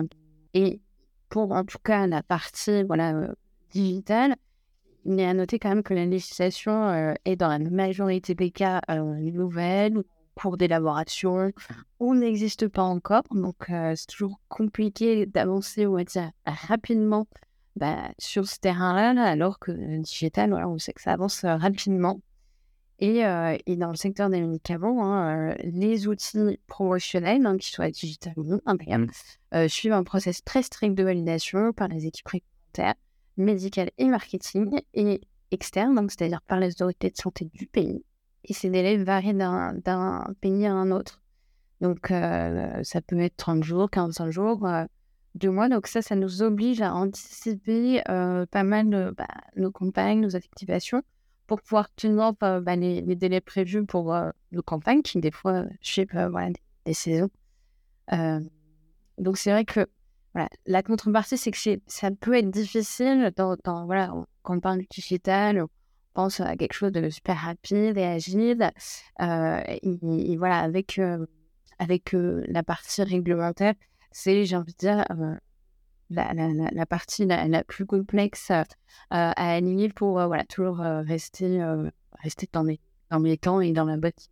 Et 0.55 0.81
pour, 1.29 1.53
en 1.53 1.65
tout 1.65 1.79
cas, 1.83 2.07
la 2.07 2.23
partie 2.23 2.83
voilà, 2.85 3.35
digitale, 3.71 4.37
il 5.05 5.19
est 5.19 5.27
à 5.27 5.35
noter 5.35 5.59
quand 5.59 5.69
même 5.69 5.83
que 5.83 5.95
la 5.95 6.07
législation 6.07 6.89
euh, 6.89 7.15
est 7.25 7.37
dans 7.37 7.49
la 7.49 7.59
majorité 7.59 8.35
des 8.35 8.51
cas 8.51 8.81
euh, 8.91 9.03
nouvelle, 9.03 9.99
ou 9.99 10.01
en 10.01 10.41
cours 10.41 10.57
d'élaboration, 10.57 11.53
ou 12.01 12.15
n'existe 12.15 12.69
pas 12.69 12.83
encore. 12.83 13.25
Donc, 13.31 13.71
euh, 13.71 13.95
c'est 13.97 14.07
toujours 14.07 14.41
compliqué 14.49 15.27
d'avancer, 15.27 15.87
on 15.87 15.95
va 15.95 16.05
dire, 16.05 16.31
rapidement 16.47 17.27
bah, 17.77 18.11
sur 18.19 18.47
ce 18.47 18.59
terrain-là, 18.59 19.15
là, 19.15 19.25
alors 19.25 19.59
que 19.59 19.73
le 19.73 19.99
digital, 19.99 20.51
voilà, 20.51 20.69
on 20.69 20.79
sait 20.79 20.93
que 20.93 21.03
ça 21.03 21.13
avance 21.13 21.45
euh, 21.45 21.57
rapidement. 21.57 22.21
Et, 22.99 23.23
et 23.67 23.77
dans 23.77 23.91
le 23.91 23.97
secteur 23.97 24.31
des 24.31 24.41
médicaments, 24.41 25.05
hein, 25.05 25.57
les 25.65 26.07
outils 26.07 26.61
promotionnels, 26.69 27.45
hein, 27.45 27.57
qu'ils 27.57 27.75
soient 27.75 27.91
digital 27.91 28.33
ou 28.37 28.45
non, 28.45 28.61
euh, 29.55 29.67
suivent 29.67 29.93
un 29.93 30.05
process 30.05 30.45
très 30.45 30.63
strict 30.63 30.95
de 30.95 31.03
validation 31.03 31.73
par 31.73 31.89
les 31.89 32.07
équipes 32.07 32.29
réglementaires, 32.29 32.95
médicales 33.37 33.91
et 33.99 34.07
marketing, 34.07 34.81
et 34.95 35.21
externes, 35.51 35.95
donc 35.95 36.11
c'est-à-dire 36.11 36.41
par 36.43 36.59
les 36.59 36.71
autorités 36.73 37.11
de 37.11 37.17
santé 37.17 37.51
du 37.53 37.67
pays. 37.67 38.05
Et 38.45 38.55
ces 38.55 38.71
délais 38.71 38.97
varient 38.97 39.35
d'un 39.35 40.35
pays 40.41 40.67
à 40.67 40.73
un 40.73 40.91
autre. 40.91 41.23
Donc, 41.81 42.11
euh, 42.11 42.83
ça 42.85 43.01
peut 43.01 43.19
être 43.19 43.37
30 43.37 43.65
jours, 43.65 43.91
45 43.91 44.31
jours, 44.31 44.67
euh, 44.67 44.85
deux 45.35 45.51
mois. 45.51 45.69
Donc 45.69 45.89
ça, 45.89 46.01
ça 46.01 46.15
nous 46.15 46.43
oblige 46.43 46.81
à 46.81 46.95
anticiper 46.95 48.03
euh, 48.09 48.47
pas 48.47 48.63
mal 48.63 49.13
bah, 49.17 49.27
nos 49.57 49.71
campagnes, 49.71 50.21
nos 50.21 50.37
activations, 50.37 51.03
pour 51.47 51.61
pouvoir 51.61 51.93
tenir 51.95 52.33
euh, 52.43 52.61
bah, 52.61 52.77
les, 52.77 53.01
les 53.01 53.17
délais 53.17 53.41
prévus 53.41 53.85
pour 53.85 54.17
nos 54.53 54.63
campagnes, 54.63 55.03
qui 55.03 55.21
des 55.21 55.33
fois 55.33 55.65
suivent 55.81 56.07
des, 56.15 56.53
des 56.87 56.95
saisons. 56.95 57.31
Donc 59.19 59.39
c'est 59.39 59.51
vrai 59.51 59.65
que 59.65 59.87
voilà, 60.35 60.49
la 60.67 60.83
contrepartie, 60.83 61.37
c'est 61.37 61.51
que 61.51 61.81
ça 61.87 62.11
peut 62.11 62.35
être 62.35 62.51
difficile 62.51 63.33
dans, 63.37 63.57
voilà, 63.85 64.13
quand 64.43 64.57
on 64.57 64.61
parle 64.61 64.79
du 64.79 64.87
digital, 64.87 65.63
on 65.63 65.69
pense 66.15 66.41
à 66.41 66.57
quelque 66.57 66.73
chose 66.73 66.93
de 66.93 67.11
super 67.11 67.37
rapide 67.37 67.99
et 67.99 68.05
agile. 68.05 68.71
Euh, 69.21 69.61
et, 69.67 70.37
voilà, 70.37 70.61
avec, 70.61 70.99
euh, 70.99 71.27
avec 71.79 72.15
euh, 72.15 72.45
la 72.49 72.63
partie 72.63 73.03
réglementaire, 73.03 73.75
c'est, 74.11 74.45
j'ai 74.45 74.57
envie 74.57 74.73
de 74.73 74.79
dire, 74.79 75.05
la, 76.11 76.35
la, 76.35 76.49
la, 76.71 76.87
partie 76.87 77.27
la, 77.27 77.47
la 77.47 77.65
plus 77.65 77.87
complexe 77.87 78.51
à 78.51 78.65
aligner 79.11 79.91
pour 79.91 80.15
voilà, 80.15 80.45
toujours 80.45 80.79
rester, 80.79 81.63
rester 82.21 82.49
dans, 82.53 82.65
mes, 82.65 82.81
dans 83.11 83.21
mes 83.21 83.37
temps 83.37 83.61
et 83.61 83.73
dans 83.73 83.85
la 83.85 83.97
botte. 83.97 84.29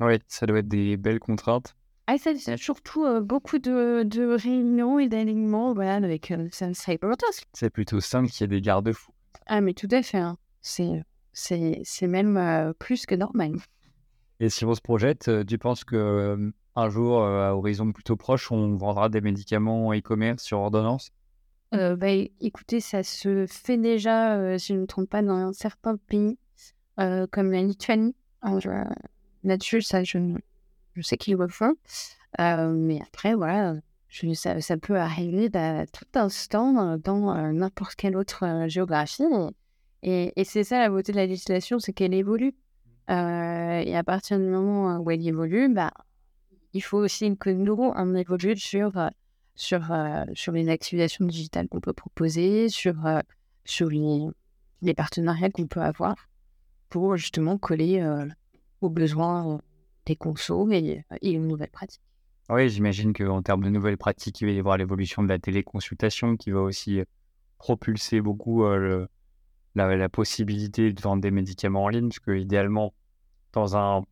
Oui, 0.00 0.18
ça 0.28 0.46
doit 0.46 0.60
être 0.60 0.68
des 0.68 0.96
belles 0.96 1.20
contraintes. 1.20 1.74
Ah, 2.10 2.16
ça, 2.16 2.30
c'est 2.38 2.56
surtout 2.56 3.04
euh, 3.04 3.20
beaucoup 3.20 3.58
de, 3.58 4.02
de 4.02 4.24
réunions 4.34 4.98
et 4.98 5.10
d'alignements 5.10 5.74
voilà, 5.74 5.96
avec 5.96 6.30
euh, 6.30 6.48
Sensei 6.50 6.96
Task. 6.96 7.44
C'est 7.52 7.68
plutôt 7.68 8.00
simple 8.00 8.30
qu'il 8.30 8.40
y 8.40 8.44
ait 8.44 8.48
des 8.48 8.62
garde-fous. 8.62 9.12
Ah, 9.44 9.60
mais 9.60 9.74
tout 9.74 9.88
à 9.90 10.02
fait. 10.02 10.16
hein. 10.16 10.38
C'est, 10.62 11.02
c'est, 11.34 11.82
c'est 11.84 12.06
même 12.06 12.38
euh, 12.38 12.72
plus 12.78 13.04
que 13.04 13.14
normal. 13.14 13.56
Et 14.40 14.48
si 14.48 14.64
on 14.64 14.74
se 14.74 14.80
projette, 14.80 15.28
euh, 15.28 15.44
tu 15.44 15.58
penses 15.58 15.84
que 15.84 16.50
un 16.76 16.88
jour, 16.88 17.22
à 17.22 17.54
horizon 17.54 17.92
plutôt 17.92 18.16
proche, 18.16 18.50
on 18.50 18.76
vendra 18.76 19.10
des 19.10 19.20
médicaments 19.20 19.92
e-commerce 19.92 20.42
sur 20.42 20.60
ordonnance? 20.60 21.10
Bah, 21.72 22.06
écoutez, 22.40 22.80
ça 22.80 23.02
se 23.02 23.44
fait 23.46 23.76
déjà, 23.76 24.58
si 24.58 24.68
je 24.68 24.72
ne 24.72 24.80
me 24.80 24.86
trompe 24.86 25.10
pas, 25.10 25.20
dans 25.20 25.52
certains 25.52 25.98
pays, 25.98 26.38
comme 26.96 27.52
la 27.52 27.60
Lituanie. 27.60 28.14
Alors, 28.40 28.62
Là-dessus, 29.44 29.82
ça, 29.82 30.02
je, 30.04 30.18
ne- 30.18 30.38
je 30.94 31.02
sais 31.02 31.16
qu'ils 31.16 31.36
le 31.36 31.48
font. 31.48 31.74
Euh, 32.40 32.72
mais 32.72 33.00
après, 33.00 33.34
voilà, 33.34 33.74
je- 34.08 34.32
ça, 34.34 34.60
ça 34.60 34.76
peut 34.76 34.96
arriver 34.98 35.48
à 35.56 35.86
tout 35.86 36.04
instant 36.14 36.96
dans 36.98 37.52
n'importe 37.52 37.94
quelle 37.94 38.16
autre 38.16 38.44
géographie. 38.68 39.24
Et, 40.02 40.32
et 40.36 40.44
c'est 40.44 40.64
ça 40.64 40.78
la 40.78 40.88
beauté 40.90 41.12
de 41.12 41.16
la 41.16 41.26
législation, 41.26 41.78
c'est 41.78 41.92
qu'elle 41.92 42.14
évolue. 42.14 42.54
Euh, 43.10 43.80
et 43.80 43.96
à 43.96 44.04
partir 44.04 44.38
du 44.38 44.44
moment 44.44 44.98
où 44.98 45.10
elle 45.10 45.26
évolue, 45.26 45.72
bah, 45.72 45.92
il 46.74 46.82
faut 46.82 46.98
aussi 46.98 47.36
que 47.36 47.50
nous, 47.50 47.92
on 47.96 48.14
évolue 48.14 48.56
sur, 48.56 48.92
sur, 49.54 49.90
sur 50.34 50.52
les 50.52 50.68
activations 50.68 51.24
digitales 51.24 51.68
qu'on 51.68 51.80
peut 51.80 51.94
proposer, 51.94 52.68
sur, 52.68 52.94
sur 53.64 53.88
les, 53.88 54.26
les 54.82 54.94
partenariats 54.94 55.50
qu'on 55.50 55.66
peut 55.66 55.80
avoir 55.80 56.14
pour 56.90 57.16
justement 57.16 57.58
coller 57.58 58.00
euh, 58.00 58.26
aux 58.80 58.90
besoins 58.90 59.60
euh, 60.08 60.14
des 60.14 60.16
consos 60.16 60.70
et, 60.72 61.04
et 61.22 61.38
aux 61.38 61.42
nouvelles 61.42 61.70
pratiques. 61.70 62.02
Oui, 62.50 62.68
j'imagine 62.70 63.12
qu'en 63.12 63.42
termes 63.42 63.64
de 63.64 63.68
nouvelles 63.70 63.98
pratiques, 63.98 64.40
il 64.40 64.46
va 64.46 64.52
y 64.52 64.58
avoir 64.58 64.76
l'évolution 64.78 65.22
de 65.22 65.28
la 65.28 65.38
téléconsultation 65.38 66.36
qui 66.36 66.50
va 66.50 66.60
aussi 66.60 67.00
euh, 67.00 67.04
propulser 67.58 68.20
beaucoup 68.20 68.64
euh, 68.64 68.76
le- 68.76 69.08
la, 69.74 69.96
la 69.96 70.08
possibilité 70.08 70.92
de 70.92 71.00
vendre 71.00 71.22
des 71.22 71.30
médicaments 71.30 71.84
en 71.84 71.88
ligne, 71.88 72.08
parce 72.08 72.20
que 72.20 72.30
idéalement, 72.36 72.94
dans 73.52 73.76
un 73.76 74.04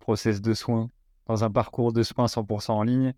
process 0.00 0.40
de 0.42 0.54
soins, 0.54 0.90
dans 1.26 1.44
un 1.44 1.50
parcours 1.50 1.92
de 1.92 2.02
soins 2.02 2.26
100% 2.26 2.70
en 2.72 2.82
ligne, 2.82 3.14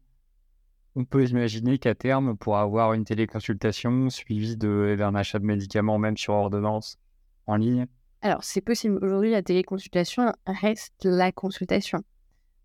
on 0.94 1.04
peut 1.04 1.24
imaginer 1.26 1.78
qu'à 1.78 1.94
terme, 1.94 2.36
pour 2.36 2.56
avoir 2.58 2.92
une 2.94 3.04
téléconsultation 3.04 4.08
suivie 4.10 4.56
d'un 4.56 5.14
achat 5.14 5.38
de 5.38 5.44
médicaments, 5.44 5.98
même 5.98 6.16
sur 6.16 6.34
ordonnance 6.34 6.98
en 7.46 7.56
ligne, 7.56 7.86
Alors, 8.22 8.44
c'est 8.44 8.60
possible. 8.60 8.98
Aujourd'hui, 9.04 9.30
la 9.30 9.42
téléconsultation 9.42 10.32
reste 10.46 10.94
la 11.04 11.32
consultation 11.32 12.02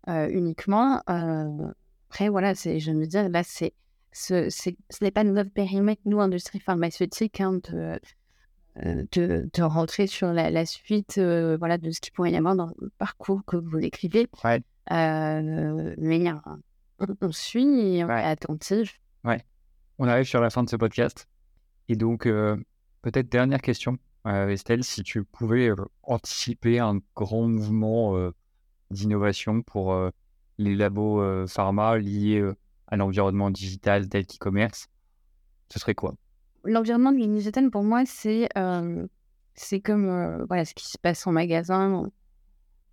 uniquement. 0.06 1.02
après, 1.06 2.28
voilà, 2.28 2.54
je 2.54 2.90
veux 2.92 3.06
dire, 3.06 3.28
là, 3.28 3.42
c'est, 3.42 3.74
ce, 4.12 4.48
n'est 5.00 5.10
pas 5.10 5.24
notre 5.24 5.50
périmètre, 5.50 6.02
nous, 6.04 6.20
industrie 6.20 6.60
pharmaceutique, 6.60 7.40
hein, 7.40 7.60
de, 7.62 9.48
de, 9.52 9.62
rentrer 9.62 10.06
sur 10.06 10.32
la, 10.32 10.66
suite 10.66 11.18
voilà, 11.18 11.78
de 11.78 11.90
ce 11.90 12.00
qu'il 12.00 12.12
pourrait 12.12 12.32
y 12.32 12.36
avoir 12.36 12.56
dans 12.56 12.72
le 12.78 12.90
parcours 12.98 13.44
que 13.46 13.56
vous 13.56 13.80
décrivez. 13.80 14.28
Ouais. 14.44 14.62
mais 14.90 16.32
on, 17.20 17.32
suit 17.32 17.96
et 17.96 18.04
on 18.04 18.08
est 18.08 18.24
attentif. 18.24 19.00
Ouais. 19.24 19.42
On 19.98 20.08
arrive 20.08 20.24
sur 20.24 20.40
la 20.40 20.50
fin 20.50 20.62
de 20.62 20.70
ce 20.70 20.76
podcast. 20.76 21.28
Et 21.88 21.96
donc, 21.96 22.24
peut-être 23.02 23.28
dernière 23.28 23.60
question, 23.60 23.98
Estelle, 24.26 24.84
si 24.84 25.02
tu 25.02 25.24
pouvais 25.24 25.70
anticiper 26.02 26.78
un 26.78 26.98
grand 27.14 27.48
mouvement 27.48 28.32
d'innovation 28.92 29.62
pour 29.62 29.96
les 30.58 30.76
labos 30.76 31.46
pharma 31.48 31.98
liés 31.98 32.48
à 32.86 32.96
l'environnement 32.96 33.50
digital 33.50 34.08
tel 34.08 34.26
qu'e-commerce, 34.26 34.88
ce 35.70 35.78
serait 35.78 35.94
quoi? 35.94 36.14
L'environnement 36.64 37.10
digital, 37.12 37.70
pour 37.70 37.82
moi, 37.82 38.04
c'est 38.06 38.48
c'est 39.54 39.80
comme 39.80 40.44
voilà, 40.46 40.64
ce 40.64 40.74
qui 40.74 40.88
se 40.88 40.98
passe 40.98 41.26
en 41.26 41.32
magasin, 41.32 41.90
on 41.92 42.10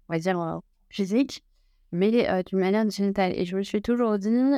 va 0.07 0.19
dire 0.19 0.61
physique, 0.89 1.43
mais 1.91 2.43
d'une 2.43 2.59
manière 2.59 2.85
digitale. 2.85 3.33
Et 3.35 3.45
je 3.45 3.55
me 3.57 3.63
suis 3.63 3.81
toujours 3.81 4.17
dit, 4.17 4.53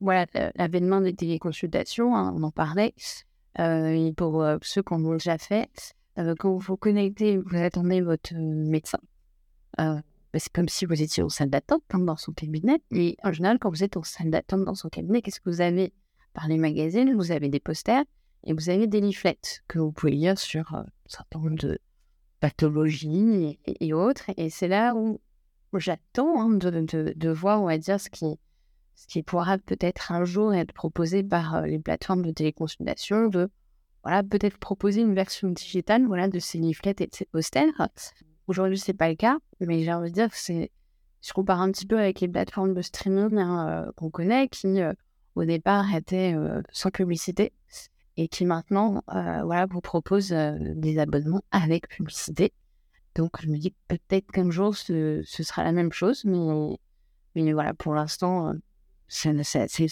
voilà, 0.00 0.26
l'avènement 0.54 1.00
des 1.00 1.14
téléconsultations, 1.14 2.14
hein, 2.14 2.32
on 2.36 2.42
en 2.42 2.50
parlait, 2.50 2.94
et 3.58 4.12
pour 4.16 4.46
ceux 4.62 4.82
qui 4.82 4.92
ont 4.92 5.12
déjà 5.12 5.38
fait, 5.38 5.94
quand 6.38 6.50
vous 6.50 6.58
vous 6.58 6.76
connectez, 6.76 7.38
vous 7.38 7.56
attendez 7.56 8.02
votre 8.02 8.34
médecin. 8.34 9.00
Bah, 10.36 10.40
c'est 10.40 10.52
comme 10.52 10.68
si 10.68 10.84
vous 10.84 11.00
étiez 11.00 11.22
en 11.22 11.30
salle 11.30 11.48
d'attente 11.48 11.82
hein, 11.94 11.98
dans 11.98 12.18
son 12.18 12.30
cabinet. 12.30 12.82
Et 12.90 13.16
en 13.24 13.32
général, 13.32 13.58
quand 13.58 13.70
vous 13.70 13.82
êtes 13.82 13.96
en 13.96 14.02
salle 14.02 14.28
d'attente 14.28 14.66
dans 14.66 14.74
son 14.74 14.90
cabinet, 14.90 15.22
qu'est-ce 15.22 15.40
que 15.40 15.48
vous 15.48 15.62
avez? 15.62 15.94
Par 16.34 16.46
les 16.46 16.58
magazines, 16.58 17.14
vous 17.14 17.32
avez 17.32 17.48
des 17.48 17.58
posters 17.58 18.04
et 18.44 18.52
vous 18.52 18.68
avez 18.68 18.86
des 18.86 19.00
leaflets 19.00 19.38
que 19.66 19.78
vous 19.78 19.92
pouvez 19.92 20.12
lire 20.12 20.38
sur 20.38 20.74
un 20.74 20.84
certain 21.06 21.38
nombre 21.38 21.56
de 21.56 21.78
pathologies 22.40 23.58
et, 23.64 23.94
autres. 23.94 24.30
Et 24.36 24.50
c'est 24.50 24.68
là 24.68 24.94
où, 24.94 25.22
j'attends 25.72 26.38
hein, 26.38 26.50
de, 26.50 27.30
voir, 27.30 27.62
on 27.62 27.68
va 27.68 27.78
dire, 27.78 27.98
ce 27.98 28.10
qui, 28.10 29.22
pourra 29.22 29.56
peut-être 29.56 30.12
un 30.12 30.26
jour 30.26 30.52
être 30.52 30.74
proposé 30.74 31.22
par 31.22 31.62
les 31.62 31.78
plateformes 31.78 32.26
de 32.26 32.32
téléconsultation, 32.32 33.28
de 33.28 33.48
voilà, 34.02 34.22
peut-être 34.22 34.58
proposer 34.58 35.00
une 35.00 35.14
version 35.14 35.48
digitale 35.48 36.04
voilà, 36.06 36.28
de 36.28 36.40
ces 36.40 36.58
leaflets 36.58 36.96
et 37.00 37.06
de 37.06 37.14
ces 37.14 37.24
posters. 37.24 37.72
Aujourd'hui, 38.46 38.78
c'est 38.78 38.94
pas 38.94 39.08
le 39.08 39.16
cas, 39.16 39.38
mais 39.60 39.82
j'ai 39.82 39.92
envie 39.92 40.10
de 40.10 40.14
dire 40.14 40.30
que 40.30 40.36
c'est. 40.36 40.70
Je 41.22 41.32
compare 41.32 41.60
un 41.60 41.72
petit 41.72 41.86
peu 41.86 41.98
avec 41.98 42.20
les 42.20 42.28
plateformes 42.28 42.74
de 42.74 42.82
streaming 42.82 43.38
hein, 43.38 43.90
qu'on 43.96 44.10
connaît, 44.10 44.48
qui 44.48 44.80
au 45.34 45.44
départ 45.44 45.92
étaient 45.94 46.36
sans 46.70 46.90
publicité 46.90 47.52
et 48.16 48.28
qui 48.28 48.44
maintenant 48.46 49.02
voilà, 49.08 49.66
vous 49.68 49.80
proposent 49.80 50.30
des 50.30 50.98
abonnements 50.98 51.42
avec 51.50 51.88
publicité. 51.88 52.52
Donc, 53.16 53.40
je 53.40 53.48
me 53.48 53.56
dis 53.56 53.74
peut-être 53.88 54.30
qu'un 54.30 54.50
jour, 54.50 54.76
ce, 54.76 55.22
ce, 55.24 55.42
sera 55.42 55.64
la 55.64 55.72
même 55.72 55.90
chose, 55.90 56.24
mais, 56.24 56.76
mais 57.34 57.52
voilà, 57.52 57.74
pour 57.74 57.94
l'instant, 57.94 58.52
c'est 59.08 59.32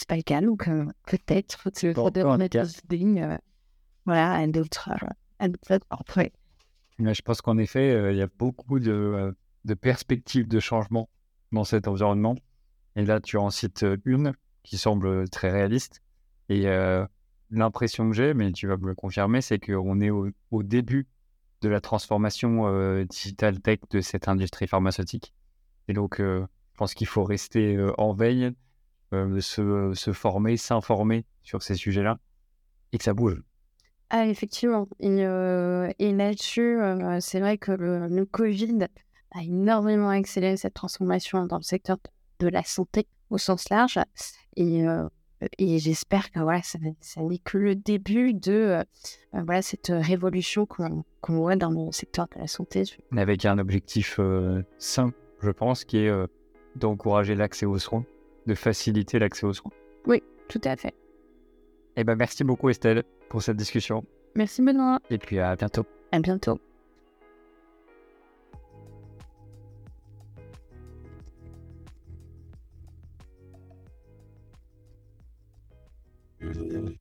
pas 0.07 0.17
le 0.17 0.23
cas. 0.23 0.40
Donc, 0.40 0.69
peut-être, 1.07 1.69
il 1.83 1.95
faudrait 1.95 2.23
remettre 2.23 2.62
des 2.87 2.99
idées 3.03 3.38
voilà, 4.05 4.35
à 4.35 4.47
d'autres 4.47 4.90
je 6.98 7.22
pense 7.22 7.40
qu'en 7.42 7.59
effet, 7.59 8.12
il 8.12 8.16
y 8.16 8.22
a 8.22 8.28
beaucoup 8.38 8.78
de, 8.78 9.35
perspectives 9.80 10.48
de 10.48 10.61
changement 10.61 11.09
dans 11.52 11.64
cet 11.64 11.88
environnement. 11.88 12.37
Et 12.96 13.04
là, 13.04 13.20
tu 13.20 13.37
en 13.37 13.50
cites 13.50 13.85
une 14.04 14.33
qui 14.62 14.78
semble 14.78 15.28
très 15.28 15.50
réaliste. 15.50 16.02
Et 16.48 16.66
l'impression 17.50 18.09
que 18.09 18.14
j'ai, 18.14 18.35
mais 18.35 18.52
tu 18.52 18.66
vas 18.66 18.76
me 18.76 18.87
le 18.87 18.94
confirmer, 18.94 19.40
c'est 19.40 19.59
qu'on 19.59 20.00
est 20.00 20.11
au, 20.11 20.62
début 20.62 21.07
de 21.62 21.68
la 21.68 21.80
transformation 21.80 23.04
digital 23.04 23.61
tech 23.61 23.80
de 23.90 24.00
cette 24.00 24.28
industrie 24.28 24.68
pharmaceutique. 24.68 25.35
Et 25.88 25.92
donc, 25.92 26.18
je 26.18 26.46
pense 26.76 26.94
qu'il 26.94 27.09
faut 27.09 27.24
rester 27.24 27.76
en 27.98 28.12
veille 28.12 28.54
euh, 29.14 29.40
se, 29.40 30.12
former, 30.12 30.57
s'informer 30.57 31.24
sur 31.42 31.62
ces 31.62 31.76
sujets-là 31.76 32.18
et 32.92 32.98
que 32.98 33.04
ça 33.04 33.14
bouge. 33.14 33.40
Ah, 34.16 34.29
effectivement. 34.29 34.87
Et, 35.00 35.27
euh, 35.27 35.90
et 35.98 36.12
là-dessus, 36.12 36.81
euh, 36.81 37.18
c'est 37.18 37.40
vrai 37.40 37.59
que 37.59 37.72
le, 37.72 38.24
Covid 38.27 38.87
a 39.33 39.42
énormément 39.42 40.09
accéléré 40.09 40.57
cette 40.57 40.74
transformation 40.74 41.46
dans 41.46 41.57
le 41.57 41.64
secteur 41.64 41.96
de 42.38 42.46
la 42.46 42.62
santé 42.62 43.09
au 43.31 43.38
sens 43.38 43.68
large. 43.70 43.98
Et, 44.57 44.85
et 45.59 45.79
j'espère 45.81 46.31
que 46.31 46.38
voilà, 46.38 46.62
ça, 46.62 46.79
n'est 46.79 47.38
que 47.38 47.59
le 47.59 47.74
début 47.74 48.35
de 48.35 48.85
voilà, 49.33 49.62
cette 49.62 49.88
révolution 49.92 50.64
qu'on 50.64 51.03
voit 51.27 51.57
dans 51.57 51.70
le 51.70 51.90
secteur 51.90 52.29
de 52.37 52.38
la 52.38 52.46
santé. 52.46 52.85
Avec 53.16 53.44
un 53.44 53.59
objectif 53.59 54.20
simple, 54.79 55.18
je 55.42 55.50
pense, 55.50 55.85
qui 55.85 55.98
est 55.98 56.12
d'encourager 56.77 57.35
l'accès 57.35 57.66
aux 57.66 57.81
soins 57.81 58.05
de 58.46 58.55
faciliter 58.55 59.18
l'accès 59.18 59.44
aux 59.44 59.55
soins. 59.55 59.72
Oui, 60.07 60.22
tout 60.48 60.61
à 60.64 60.77
fait. 60.77 60.94
Eh 61.96 62.05
ben, 62.05 62.16
merci 62.16 62.44
beaucoup 62.44 62.68
Estelle 62.68 63.05
pour 63.35 63.42
cette 63.42 63.57
discussion. 63.57 64.05
Merci 64.37 64.62
Benoît. 64.62 65.01
Et 65.11 65.18
puis 65.18 65.40
à 65.40 65.57
bientôt. 65.57 65.85
À 66.12 66.20
bientôt. 66.20 66.61